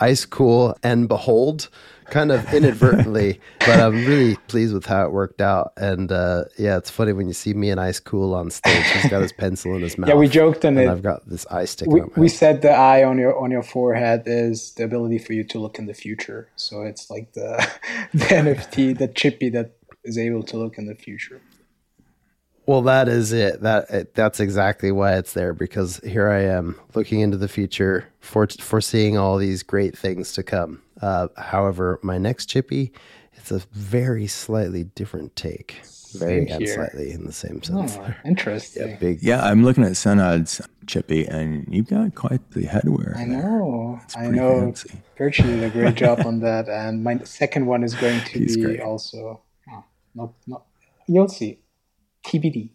ice 0.00 0.24
cool 0.24 0.76
and 0.82 1.06
behold, 1.06 1.68
kind 2.12 2.30
of 2.30 2.52
inadvertently. 2.52 3.40
but 3.60 3.80
I'm 3.80 4.04
really 4.04 4.36
pleased 4.46 4.74
with 4.74 4.86
how 4.86 5.04
it 5.06 5.12
worked 5.12 5.40
out. 5.40 5.72
And 5.76 6.12
uh, 6.12 6.44
yeah, 6.58 6.76
it's 6.76 6.90
funny 6.90 7.12
when 7.12 7.26
you 7.26 7.32
see 7.32 7.54
me 7.54 7.70
and 7.70 7.80
ice 7.80 7.98
cool 7.98 8.34
on 8.34 8.50
stage. 8.50 8.84
He's 8.92 9.10
got 9.10 9.22
his 9.22 9.32
pencil 9.32 9.74
in 9.74 9.82
his 9.82 9.98
mouth. 9.98 10.08
Yeah, 10.12 10.16
we 10.16 10.28
joked 10.28 10.64
on 10.66 10.76
and 10.76 10.88
it. 10.88 10.90
I've 10.90 11.02
got 11.02 11.26
this 11.26 11.46
eye 11.46 11.64
sticking 11.64 11.94
we, 11.94 12.22
we 12.22 12.28
said 12.28 12.60
the 12.60 12.70
eye 12.70 13.02
on 13.02 13.18
your 13.18 13.38
on 13.38 13.50
your 13.50 13.62
forehead 13.62 14.24
is 14.26 14.72
the 14.72 14.84
ability 14.84 15.18
for 15.18 15.32
you 15.32 15.42
to 15.44 15.58
look 15.58 15.78
in 15.78 15.86
the 15.86 15.94
future. 15.94 16.50
So 16.56 16.82
it's 16.82 17.08
like 17.08 17.32
the 17.32 17.66
the 18.12 18.26
NFT, 18.26 18.98
the 18.98 19.08
chippi 19.08 19.50
that 19.52 19.70
is 20.04 20.18
able 20.18 20.42
to 20.42 20.58
look 20.58 20.76
in 20.76 20.86
the 20.86 20.94
future. 20.94 21.40
Well, 22.66 22.82
that 22.82 23.08
is 23.08 23.32
it. 23.32 23.60
That 23.62 24.14
that's 24.14 24.38
exactly 24.40 24.92
why 24.92 25.16
it's 25.16 25.32
there 25.32 25.52
because 25.52 25.98
here 26.04 26.28
I 26.28 26.42
am 26.42 26.78
looking 26.94 27.20
into 27.20 27.36
the 27.36 27.48
future, 27.48 28.08
for, 28.20 28.46
foreseeing 28.46 29.18
all 29.18 29.36
these 29.36 29.62
great 29.62 29.98
things 29.98 30.32
to 30.34 30.42
come. 30.42 30.80
Uh, 31.00 31.28
however, 31.36 31.98
my 32.02 32.18
next 32.18 32.48
chippi, 32.48 32.92
it's 33.34 33.50
a 33.50 33.58
very 33.72 34.28
slightly 34.28 34.84
different 34.84 35.34
take, 35.34 35.80
very 36.16 36.48
and 36.48 36.68
slightly 36.68 37.10
in 37.10 37.24
the 37.26 37.32
same 37.32 37.60
sense. 37.64 37.98
Oh, 38.00 38.14
interesting. 38.24 38.88
Yeah, 38.90 38.96
big. 38.96 39.22
Yeah, 39.22 39.42
I'm 39.42 39.64
looking 39.64 39.82
at 39.82 39.92
Senad's 39.96 40.60
chippi, 40.86 41.26
and 41.26 41.66
you've 41.68 41.88
got 41.88 42.14
quite 42.14 42.48
the 42.52 42.62
headwear. 42.66 43.16
I 43.16 43.24
there. 43.24 43.42
know. 43.42 44.00
I 44.16 44.26
know. 44.28 44.60
fancy. 44.60 45.02
Virtue 45.18 45.42
did 45.42 45.64
a 45.64 45.70
great 45.70 45.96
job 45.96 46.20
on 46.24 46.38
that, 46.40 46.68
and 46.68 47.02
my 47.02 47.18
second 47.24 47.66
one 47.66 47.82
is 47.82 47.94
going 47.96 48.20
to 48.20 48.38
He's 48.38 48.56
be 48.56 48.62
great. 48.62 48.80
also. 48.80 49.40
Oh, 49.68 49.84
not, 50.14 50.32
not, 50.46 50.62
you'll 51.08 51.28
see. 51.28 51.58
TBD. 52.32 52.70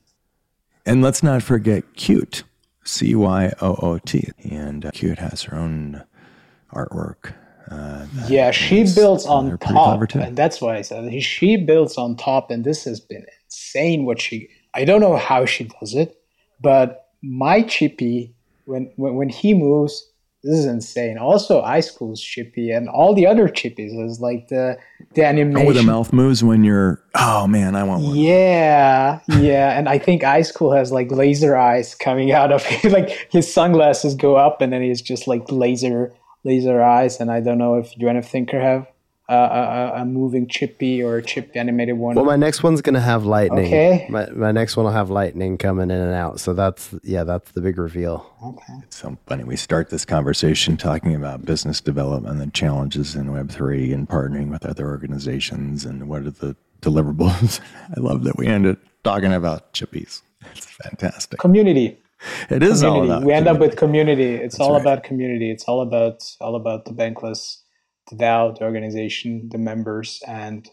And 0.86 1.02
let's 1.02 1.22
not 1.24 1.44
forget 1.44 1.84
Cyoot, 1.96 2.44
C 2.84 3.16
Y 3.16 3.52
O 3.62 3.76
O 3.82 3.98
T. 3.98 4.30
And 4.50 4.86
uh, 4.86 4.92
Cyoot 4.92 5.18
has 5.18 5.44
her 5.44 5.58
own 5.58 6.04
artwork. 6.74 7.34
Uh, 7.70 8.06
Yeah, 8.28 8.52
she 8.52 8.86
builds 8.96 9.26
on 9.26 9.58
top, 9.58 10.14
and 10.14 10.38
that's 10.38 10.62
why 10.62 10.78
I 10.78 10.82
said 10.82 11.22
she 11.22 11.58
builds 11.58 11.98
on 11.98 12.16
top, 12.16 12.50
and 12.50 12.64
this 12.64 12.86
has 12.86 13.02
been 13.02 13.26
insane. 13.46 14.06
What 14.06 14.22
she, 14.22 14.48
I 14.74 14.86
don't 14.86 15.02
know 15.02 15.18
how 15.18 15.46
she 15.46 15.66
does 15.66 15.94
it, 15.94 16.18
but 16.62 17.10
my 17.22 17.64
chippi 17.64 18.34
when 18.66 18.92
when, 18.96 19.16
when 19.16 19.30
he 19.30 19.54
moves, 19.54 20.10
this 20.44 20.60
is 20.60 20.66
insane. 20.66 21.18
Also, 21.18 21.62
Ice 21.62 21.90
Cool's 21.90 22.22
chippi 22.22 22.72
and 22.72 22.88
all 22.88 23.14
the 23.14 23.26
other 23.26 23.48
chippies 23.48 24.06
is 24.06 24.20
like 24.20 24.48
the 24.50 24.78
the 25.14 25.26
animation. 25.26 25.62
Oh, 25.62 25.66
where 25.66 25.74
the 25.74 25.84
mouth 25.84 26.14
moves 26.14 26.44
when 26.44 26.64
you're, 26.64 27.02
oh 27.16 27.48
man, 27.48 27.76
I 27.76 27.84
want 27.84 28.04
one. 28.04 28.16
Yeah, 28.16 29.20
yeah, 29.40 29.78
and 29.78 29.90
I 29.90 29.98
think 29.98 30.24
Ice 30.24 30.52
Cool 30.52 30.74
has 30.74 30.92
like 30.92 31.12
laser 31.12 31.58
eyes 31.58 31.96
coming 31.96 32.32
out 32.32 32.52
of 32.52 32.64
it. 32.68 32.92
like 32.92 33.28
his 33.32 33.52
sunglasses 33.52 34.16
go 34.16 34.36
up, 34.36 34.62
and 34.62 34.72
then 34.72 34.82
he's 34.82 35.02
just 35.02 35.28
like 35.28 35.52
laser 35.52 36.14
laser 36.44 36.82
eyes. 36.82 37.20
And 37.20 37.32
I 37.32 37.42
don't 37.42 37.58
know 37.58 37.76
if 37.76 37.98
you 37.98 38.08
and 38.08 38.24
Thinker 38.24 38.62
have 38.62 38.88
a, 39.30 39.36
a, 39.36 40.02
a 40.02 40.06
moving 40.06 40.48
chippi 40.48 41.02
or 41.04 41.18
a 41.18 41.22
chip 41.24 41.52
animated 41.56 41.98
one. 41.98 42.16
Well, 42.16 42.24
my 42.26 42.36
next 42.38 42.64
one's 42.64 42.82
gonna 42.82 43.02
have 43.02 43.26
lightning. 43.26 43.66
Okay. 43.68 44.08
My 44.10 44.30
my 44.32 44.52
next 44.52 44.78
one 44.78 44.86
will 44.86 44.94
have 44.94 45.10
lightning 45.10 45.58
coming 45.58 45.92
in 45.92 46.00
and 46.00 46.14
out. 46.14 46.40
So 46.40 46.54
that's 46.54 46.96
yeah, 47.04 47.24
that's 47.24 47.52
the 47.52 47.62
big 47.62 47.78
reveal. 47.78 48.26
okay. 48.44 48.74
It's 48.84 48.98
so 48.98 49.18
funny. 49.28 49.44
We 49.44 49.56
start 49.58 49.90
this 49.90 50.06
conversation 50.06 50.78
talking 50.78 51.14
about 51.14 51.44
business 51.46 51.82
development 51.82 52.42
and 52.42 52.54
challenges 52.54 53.16
in 53.16 53.28
Web3 53.28 53.94
and 53.94 54.08
partnering 54.08 54.50
with 54.50 54.66
other 54.66 54.88
organizations 54.88 55.84
and 55.86 56.08
what 56.08 56.22
are 56.24 56.32
the 56.32 56.56
deliverables. 56.82 57.60
I 57.98 58.00
love 58.00 58.24
that 58.24 58.38
we 58.38 58.48
ended 58.48 58.78
talking 59.04 59.34
about 59.34 59.74
chippies. 59.74 60.22
It's 60.56 60.66
fantastic. 60.68 61.40
Community, 61.40 61.98
It 62.50 62.64
is 62.64 62.84
all 62.84 63.02
community. 63.02 63.12
about 63.18 63.26
We 63.28 63.34
end 63.34 63.48
up 63.48 63.60
with 63.60 63.76
community. 63.76 64.36
It's 64.36 64.60
all 64.60 64.74
right. 64.74 64.82
about 64.82 65.04
community. 65.04 65.52
It's 65.52 65.66
all 65.66 65.82
about 65.82 66.24
all 66.40 66.56
about 66.56 66.86
the 66.86 66.92
bankless, 66.92 67.58
the 68.10 68.16
DAO, 68.16 68.58
the 68.58 68.64
organization, 68.64 69.50
the 69.50 69.58
members, 69.58 70.22
and 70.28 70.70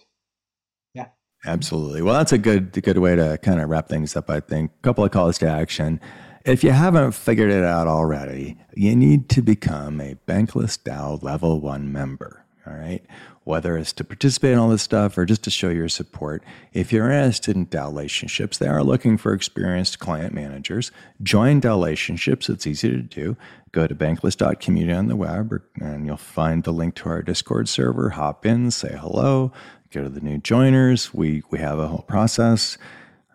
yeah. 0.94 1.08
Absolutely. 1.46 2.02
Well, 2.02 2.14
that's 2.14 2.32
a 2.32 2.38
good 2.38 2.72
good 2.82 2.98
way 2.98 3.16
to 3.16 3.38
kind 3.42 3.60
of 3.60 3.68
wrap 3.68 3.88
things 3.88 4.16
up. 4.16 4.30
I 4.30 4.40
think 4.40 4.70
a 4.78 4.82
couple 4.82 5.04
of 5.04 5.10
calls 5.10 5.38
to 5.38 5.48
action. 5.48 6.00
If 6.44 6.62
you 6.62 6.72
haven't 6.72 7.12
figured 7.12 7.50
it 7.50 7.64
out 7.64 7.88
already, 7.88 8.58
you 8.74 8.94
need 8.94 9.30
to 9.30 9.42
become 9.42 10.00
a 10.00 10.16
Bankless 10.26 10.78
DAO 10.78 11.22
Level 11.22 11.60
One 11.60 11.90
member. 11.90 12.44
All 12.66 12.74
right. 12.74 13.04
Whether 13.44 13.76
it's 13.76 13.92
to 13.94 14.04
participate 14.04 14.52
in 14.52 14.58
all 14.58 14.70
this 14.70 14.82
stuff 14.82 15.16
or 15.18 15.26
just 15.26 15.44
to 15.44 15.50
show 15.50 15.68
your 15.68 15.88
support, 15.88 16.42
if 16.72 16.92
you're 16.92 17.10
interested 17.10 17.54
in 17.54 17.66
DAO 17.66 17.88
relationships, 17.88 18.56
they 18.56 18.68
are 18.68 18.82
looking 18.82 19.18
for 19.18 19.34
experienced 19.34 19.98
client 19.98 20.32
managers. 20.32 20.90
Join 21.22 21.60
DAO 21.60 21.70
relationships. 21.70 22.48
It's 22.48 22.66
easy 22.66 22.90
to 22.90 23.02
do. 23.02 23.36
Go 23.72 23.86
to 23.86 23.94
bankless.community 23.94 24.96
on 24.96 25.08
the 25.08 25.16
web 25.16 25.52
or- 25.52 25.64
and 25.80 26.06
you'll 26.06 26.16
find 26.16 26.64
the 26.64 26.72
link 26.72 26.94
to 26.96 27.08
our 27.10 27.22
Discord 27.22 27.68
server. 27.68 28.10
Hop 28.10 28.46
in, 28.46 28.70
say 28.70 28.96
hello, 28.98 29.52
go 29.92 30.02
to 30.02 30.08
the 30.08 30.20
new 30.20 30.38
joiners. 30.38 31.12
We, 31.12 31.42
we 31.50 31.58
have 31.58 31.78
a 31.78 31.88
whole 31.88 32.02
process 32.08 32.78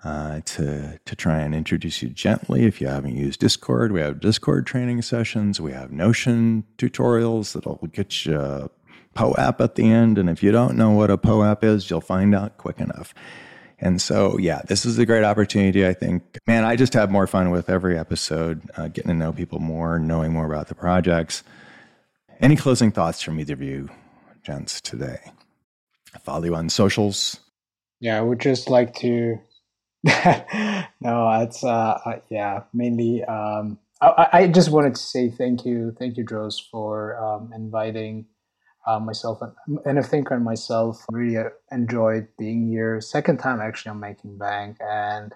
uh, 0.03 0.39
to 0.45 0.97
to 1.03 1.15
try 1.15 1.39
and 1.39 1.53
introduce 1.53 2.01
you 2.01 2.09
gently. 2.09 2.63
If 2.65 2.79
you 2.79 2.87
haven't 2.87 3.15
used 3.17 3.41
Discord, 3.41 3.91
we 3.91 3.99
have 3.99 4.21
Discord 4.21 4.65
training 4.65 5.01
sessions. 5.01 5.59
We 5.59 5.73
have 5.73 5.91
Notion 5.91 6.63
tutorials 6.77 7.53
that'll 7.53 7.85
get 7.91 8.25
you 8.25 8.69
a 9.15 9.19
POAP 9.19 9.61
at 9.61 9.75
the 9.75 9.89
end. 9.89 10.17
And 10.17 10.29
if 10.29 10.41
you 10.43 10.51
don't 10.51 10.75
know 10.77 10.91
what 10.91 11.09
a 11.09 11.17
POAP 11.17 11.63
is, 11.63 11.89
you'll 11.89 12.01
find 12.01 12.33
out 12.35 12.57
quick 12.57 12.79
enough. 12.79 13.13
And 13.81 14.01
so, 14.01 14.37
yeah, 14.37 14.61
this 14.67 14.85
is 14.85 14.99
a 14.99 15.05
great 15.05 15.23
opportunity. 15.23 15.87
I 15.87 15.93
think, 15.93 16.37
man, 16.45 16.65
I 16.65 16.75
just 16.75 16.93
have 16.93 17.09
more 17.09 17.27
fun 17.27 17.49
with 17.49 17.69
every 17.69 17.97
episode, 17.97 18.61
uh, 18.75 18.89
getting 18.89 19.09
to 19.09 19.13
know 19.15 19.31
people 19.31 19.59
more, 19.59 19.97
knowing 19.99 20.33
more 20.33 20.45
about 20.45 20.67
the 20.67 20.75
projects. 20.75 21.43
Any 22.41 22.55
closing 22.57 22.91
thoughts 22.91 23.21
from 23.21 23.39
either 23.39 23.53
of 23.53 23.61
you, 23.61 23.89
gents, 24.43 24.81
today? 24.81 25.19
Follow 26.23 26.43
you 26.45 26.55
on 26.55 26.69
socials. 26.69 27.39
Yeah, 28.01 28.17
I 28.17 28.21
would 28.21 28.39
just 28.39 28.69
like 28.69 28.95
to. 28.95 29.39
no, 30.03 31.41
it's 31.41 31.63
uh, 31.63 32.19
yeah, 32.29 32.63
mainly. 32.73 33.23
Um, 33.23 33.77
I, 34.01 34.07
I- 34.07 34.29
I 34.39 34.47
just 34.47 34.71
wanted 34.71 34.95
to 34.95 35.01
say 35.01 35.29
thank 35.29 35.65
you, 35.65 35.93
thank 35.99 36.17
you, 36.17 36.23
Dros, 36.23 36.59
for 36.59 37.17
um, 37.21 37.51
inviting 37.53 38.25
uh, 38.89 38.99
myself 38.99 39.39
and, 39.41 39.79
and 39.85 39.99
I 39.99 40.01
think 40.01 40.31
and 40.31 40.43
myself. 40.43 41.05
Really 41.11 41.43
enjoyed 41.71 42.27
being 42.37 42.67
here. 42.67 42.99
Second 43.01 43.37
time 43.37 43.61
actually 43.61 43.91
on 43.91 43.99
Making 43.99 44.37
Bank 44.37 44.77
and 44.81 45.33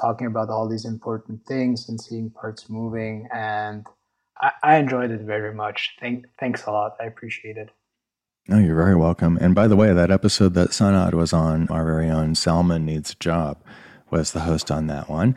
talking 0.00 0.26
about 0.26 0.48
all 0.48 0.68
these 0.68 0.84
important 0.84 1.44
things 1.46 1.88
and 1.88 2.00
seeing 2.00 2.30
parts 2.30 2.70
moving. 2.70 3.28
And 3.32 3.86
I, 4.40 4.52
I 4.62 4.76
enjoyed 4.76 5.10
it 5.10 5.22
very 5.22 5.54
much. 5.54 5.96
Thank, 6.00 6.26
thanks 6.38 6.64
a 6.66 6.70
lot. 6.70 6.96
I 7.00 7.04
appreciate 7.04 7.56
it. 7.56 7.70
No, 8.48 8.58
you're 8.58 8.76
very 8.76 8.96
welcome. 8.96 9.36
And 9.40 9.54
by 9.54 9.68
the 9.68 9.76
way, 9.76 9.92
that 9.92 10.10
episode 10.10 10.54
that 10.54 10.70
Senad 10.70 11.14
was 11.14 11.32
on, 11.32 11.68
our 11.68 11.84
very 11.84 12.10
own 12.10 12.34
Salman 12.34 12.84
Needs 12.84 13.12
a 13.12 13.16
Job, 13.16 13.62
was 14.10 14.32
the 14.32 14.40
host 14.40 14.70
on 14.70 14.88
that 14.88 15.08
one. 15.08 15.36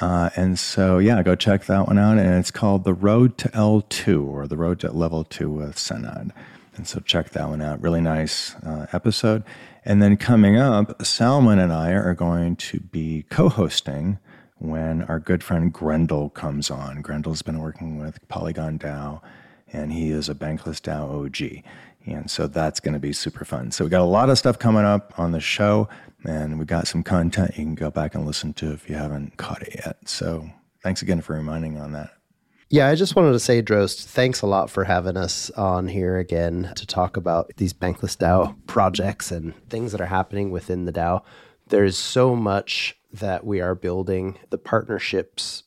Uh, 0.00 0.30
and 0.36 0.58
so, 0.58 0.98
yeah, 0.98 1.22
go 1.22 1.34
check 1.34 1.66
that 1.66 1.86
one 1.86 1.98
out. 1.98 2.18
And 2.18 2.34
it's 2.34 2.50
called 2.50 2.84
The 2.84 2.94
Road 2.94 3.38
to 3.38 3.48
L2 3.50 4.26
or 4.26 4.46
The 4.46 4.56
Road 4.56 4.80
to 4.80 4.92
Level 4.92 5.24
2 5.24 5.50
with 5.50 5.76
Senad. 5.76 6.32
And 6.80 6.88
so, 6.88 6.98
check 7.00 7.28
that 7.32 7.46
one 7.46 7.60
out. 7.60 7.82
Really 7.82 8.00
nice 8.00 8.54
uh, 8.64 8.86
episode. 8.94 9.44
And 9.84 10.02
then 10.02 10.16
coming 10.16 10.56
up, 10.56 11.04
Salman 11.04 11.58
and 11.58 11.70
I 11.70 11.90
are 11.90 12.14
going 12.14 12.56
to 12.56 12.80
be 12.80 13.26
co 13.28 13.50
hosting 13.50 14.18
when 14.56 15.02
our 15.02 15.20
good 15.20 15.44
friend 15.44 15.70
Grendel 15.70 16.30
comes 16.30 16.70
on. 16.70 17.02
Grendel's 17.02 17.42
been 17.42 17.58
working 17.58 17.98
with 17.98 18.26
Polygon 18.28 18.78
DAO 18.78 19.20
and 19.70 19.92
he 19.92 20.08
is 20.08 20.30
a 20.30 20.34
Bankless 20.34 20.80
DAO 20.80 21.26
OG. 21.26 21.64
And 22.06 22.30
so 22.30 22.46
that's 22.46 22.80
going 22.80 22.94
to 22.94 22.98
be 22.98 23.12
super 23.12 23.44
fun. 23.44 23.72
So 23.72 23.84
we 23.84 23.90
got 23.90 24.00
a 24.00 24.04
lot 24.04 24.30
of 24.30 24.38
stuff 24.38 24.58
coming 24.58 24.86
up 24.86 25.12
on 25.18 25.32
the 25.32 25.40
show, 25.40 25.86
and 26.24 26.58
we 26.58 26.64
got 26.64 26.88
some 26.88 27.02
content 27.02 27.58
you 27.58 27.64
can 27.64 27.74
go 27.74 27.90
back 27.90 28.14
and 28.14 28.26
listen 28.26 28.54
to 28.54 28.72
if 28.72 28.88
you 28.88 28.96
haven't 28.96 29.36
caught 29.36 29.60
it 29.60 29.82
yet. 29.84 30.08
So 30.08 30.48
thanks 30.82 31.02
again 31.02 31.20
for 31.20 31.34
reminding 31.34 31.76
on 31.76 31.92
that. 31.92 32.19
Yeah, 32.72 32.86
I 32.86 32.94
just 32.94 33.16
wanted 33.16 33.32
to 33.32 33.40
say, 33.40 33.62
Droste, 33.62 34.04
thanks 34.04 34.42
a 34.42 34.46
lot 34.46 34.70
for 34.70 34.84
having 34.84 35.16
us 35.16 35.50
on 35.50 35.88
here 35.88 36.18
again 36.18 36.72
to 36.76 36.86
talk 36.86 37.16
about 37.16 37.50
these 37.56 37.72
Bankless 37.72 38.16
DAO 38.16 38.54
projects 38.68 39.32
and 39.32 39.52
things 39.68 39.90
that 39.90 40.00
are 40.00 40.06
happening 40.06 40.52
within 40.52 40.84
the 40.84 40.92
DAO. 40.92 41.22
There's 41.66 41.98
so 41.98 42.36
much 42.36 42.96
that 43.12 43.44
we 43.44 43.60
are 43.60 43.74
building. 43.74 44.38
The 44.50 44.58
partnerships, 44.58 45.64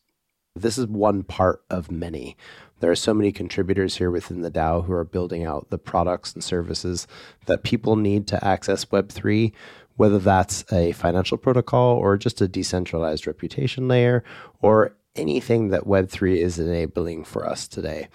this 0.55 0.77
is 0.77 0.87
one 0.87 1.23
part 1.23 1.65
of 1.69 1.91
many. 1.91 2.37
There 2.79 2.91
are 2.91 2.95
so 2.95 3.13
many 3.13 3.33
contributors 3.33 3.97
here 3.97 4.09
within 4.09 4.39
the 4.39 4.51
DAO 4.51 4.85
who 4.85 4.93
are 4.93 5.03
building 5.03 5.43
out 5.43 5.71
the 5.71 5.77
products 5.77 6.33
and 6.33 6.41
services 6.41 7.05
that 7.47 7.63
people 7.63 7.97
need 7.97 8.27
to 8.27 8.41
access 8.45 8.85
Web3, 8.85 9.51
whether 9.97 10.19
that's 10.19 10.63
a 10.71 10.93
financial 10.93 11.37
protocol 11.37 11.97
or 11.97 12.15
just 12.15 12.39
a 12.39 12.47
decentralized 12.47 13.27
reputation 13.27 13.89
layer 13.89 14.23
or 14.61 14.95
anything 15.15 15.69
that 15.69 15.83
Web3 15.83 16.37
is 16.37 16.59
enabling 16.59 17.23
for 17.23 17.47
us 17.47 17.67
today. 17.67 18.07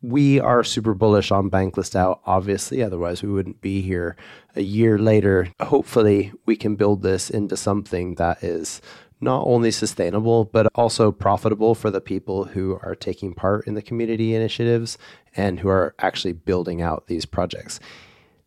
We 0.00 0.40
are 0.40 0.64
super 0.64 0.94
bullish 0.94 1.30
on 1.30 1.48
Bankless 1.48 1.92
DAO, 1.92 2.18
obviously, 2.26 2.82
otherwise, 2.82 3.22
we 3.22 3.30
wouldn't 3.30 3.60
be 3.60 3.82
here 3.82 4.16
a 4.56 4.62
year 4.62 4.98
later. 4.98 5.48
Hopefully, 5.60 6.32
we 6.44 6.56
can 6.56 6.74
build 6.74 7.02
this 7.02 7.30
into 7.30 7.56
something 7.56 8.16
that 8.16 8.42
is 8.42 8.82
not 9.20 9.44
only 9.46 9.70
sustainable, 9.70 10.44
but 10.44 10.66
also 10.74 11.12
profitable 11.12 11.76
for 11.76 11.90
the 11.90 12.00
people 12.00 12.44
who 12.44 12.80
are 12.82 12.96
taking 12.96 13.32
part 13.32 13.64
in 13.68 13.74
the 13.74 13.82
community 13.82 14.34
initiatives 14.34 14.98
and 15.36 15.60
who 15.60 15.68
are 15.68 15.94
actually 16.00 16.32
building 16.32 16.82
out 16.82 17.06
these 17.06 17.24
projects. 17.24 17.78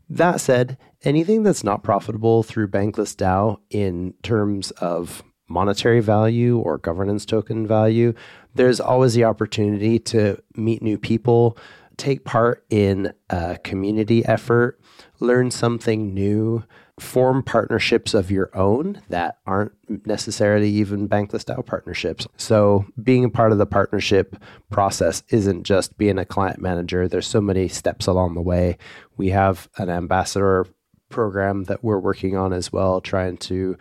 That 0.09 0.41
said, 0.41 0.77
anything 1.03 1.43
that's 1.43 1.63
not 1.63 1.83
profitable 1.83 2.43
through 2.43 2.67
Bankless 2.67 3.15
DAO 3.15 3.59
in 3.69 4.13
terms 4.21 4.71
of 4.71 5.23
monetary 5.47 5.99
value 5.99 6.57
or 6.57 6.77
governance 6.77 7.25
token 7.25 7.67
value, 7.67 8.13
there's 8.55 8.79
always 8.79 9.13
the 9.13 9.23
opportunity 9.23 9.99
to 9.99 10.41
meet 10.55 10.81
new 10.81 10.97
people, 10.97 11.57
take 11.97 12.25
part 12.25 12.65
in 12.69 13.13
a 13.29 13.57
community 13.63 14.25
effort, 14.25 14.79
learn 15.19 15.51
something 15.51 16.13
new, 16.13 16.63
form 16.99 17.43
partnerships 17.43 18.13
of 18.13 18.31
your 18.31 18.49
own 18.55 19.01
that 19.09 19.39
aren't 19.45 19.73
necessarily 20.05 20.69
even 20.69 21.09
Bankless 21.09 21.41
style 21.41 21.63
partnerships. 21.63 22.25
So, 22.37 22.85
being 23.01 23.25
a 23.25 23.29
part 23.29 23.51
of 23.51 23.57
the 23.57 23.65
partnership 23.65 24.37
process 24.69 25.23
isn't 25.29 25.63
just 25.63 25.97
being 25.97 26.17
a 26.17 26.25
client 26.25 26.61
manager, 26.61 27.07
there's 27.07 27.27
so 27.27 27.41
many 27.41 27.67
steps 27.67 28.07
along 28.07 28.35
the 28.35 28.41
way. 28.41 28.77
We 29.17 29.29
have 29.29 29.69
an 29.77 29.89
ambassador 29.89 30.67
program 31.09 31.65
that 31.65 31.83
we're 31.83 31.99
working 31.99 32.35
on 32.35 32.53
as 32.53 32.71
well, 32.71 33.01
trying 33.01 33.37
to 33.37 33.77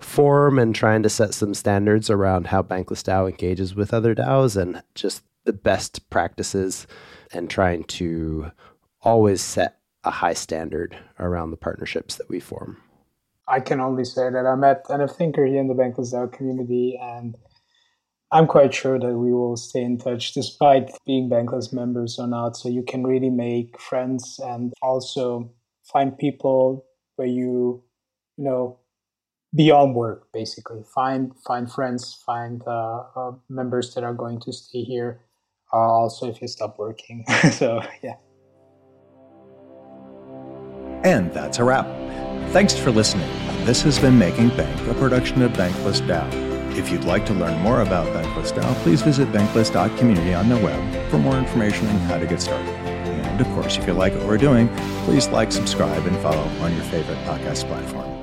form 0.00 0.58
and 0.58 0.74
trying 0.74 1.02
to 1.02 1.08
set 1.08 1.34
some 1.34 1.54
standards 1.54 2.10
around 2.10 2.48
how 2.48 2.62
Bankless 2.62 3.02
DAO 3.02 3.28
engages 3.28 3.74
with 3.74 3.94
other 3.94 4.14
DAOs 4.14 4.60
and 4.60 4.82
just 4.94 5.22
the 5.44 5.52
best 5.52 6.08
practices 6.10 6.86
and 7.32 7.48
trying 7.48 7.84
to 7.84 8.50
always 9.00 9.40
set 9.40 9.78
a 10.04 10.10
high 10.10 10.34
standard 10.34 10.96
around 11.18 11.50
the 11.50 11.56
partnerships 11.56 12.16
that 12.16 12.28
we 12.28 12.40
form. 12.40 12.76
I 13.48 13.60
can 13.60 13.80
only 13.80 14.04
say 14.04 14.28
that 14.30 14.46
I'm 14.46 14.64
at 14.64 14.84
NF 14.86 15.12
Thinker 15.16 15.46
here 15.46 15.60
in 15.60 15.68
the 15.68 15.74
Bankless 15.74 16.12
DAO 16.12 16.32
community, 16.32 16.98
and 17.00 17.36
I'm 18.32 18.48
quite 18.48 18.74
sure 18.74 18.98
that 18.98 19.14
we 19.14 19.32
will 19.32 19.56
stay 19.56 19.82
in 19.82 19.98
touch 19.98 20.32
despite 20.32 20.90
being 21.06 21.30
Bankless 21.30 21.72
members 21.72 22.18
or 22.18 22.26
not. 22.26 22.56
So 22.56 22.68
you 22.68 22.82
can 22.82 23.04
really 23.04 23.30
make 23.30 23.80
friends 23.80 24.40
and 24.42 24.72
also 24.82 25.52
find 25.84 26.18
people 26.18 26.84
where 27.14 27.28
you, 27.28 27.84
you 28.36 28.44
know, 28.44 28.80
beyond 29.56 29.94
work 29.94 30.28
basically 30.32 30.82
find 30.94 31.32
find 31.46 31.72
friends 31.72 32.22
find 32.26 32.62
uh, 32.66 33.02
uh, 33.16 33.32
members 33.48 33.94
that 33.94 34.04
are 34.04 34.14
going 34.14 34.38
to 34.38 34.52
stay 34.52 34.82
here 34.82 35.20
uh, 35.72 35.76
also 35.76 36.28
if 36.28 36.40
you 36.42 36.48
stop 36.48 36.78
working 36.78 37.24
so 37.52 37.80
yeah 38.02 38.16
and 41.06 41.32
that's 41.32 41.58
a 41.60 41.64
wrap. 41.64 41.86
Thanks 42.50 42.74
for 42.74 42.90
listening. 42.90 43.28
This 43.64 43.80
has 43.82 43.96
been 43.96 44.18
Making 44.18 44.48
Bank, 44.50 44.88
a 44.88 44.94
production 44.94 45.40
of 45.42 45.52
Bankless 45.52 46.00
DAO. 46.04 46.76
If 46.76 46.90
you'd 46.90 47.04
like 47.04 47.24
to 47.26 47.32
learn 47.32 47.60
more 47.62 47.82
about 47.82 48.06
Bankless 48.08 48.52
DAO, 48.52 48.74
please 48.82 49.02
visit 49.02 49.30
bankless.community 49.30 50.34
on 50.34 50.48
the 50.48 50.56
web 50.56 51.10
for 51.10 51.18
more 51.18 51.36
information 51.36 51.86
on 51.86 51.98
how 52.00 52.18
to 52.18 52.26
get 52.26 52.40
started. 52.40 52.68
And 52.68 53.40
of 53.40 53.46
course, 53.54 53.76
if 53.76 53.86
you 53.86 53.92
like 53.92 54.14
what 54.14 54.26
we're 54.26 54.36
doing, 54.36 54.68
please 55.04 55.28
like, 55.28 55.52
subscribe, 55.52 56.04
and 56.06 56.16
follow 56.18 56.48
on 56.60 56.74
your 56.74 56.84
favorite 56.84 57.18
podcast 57.18 57.68
platform. 57.68 58.15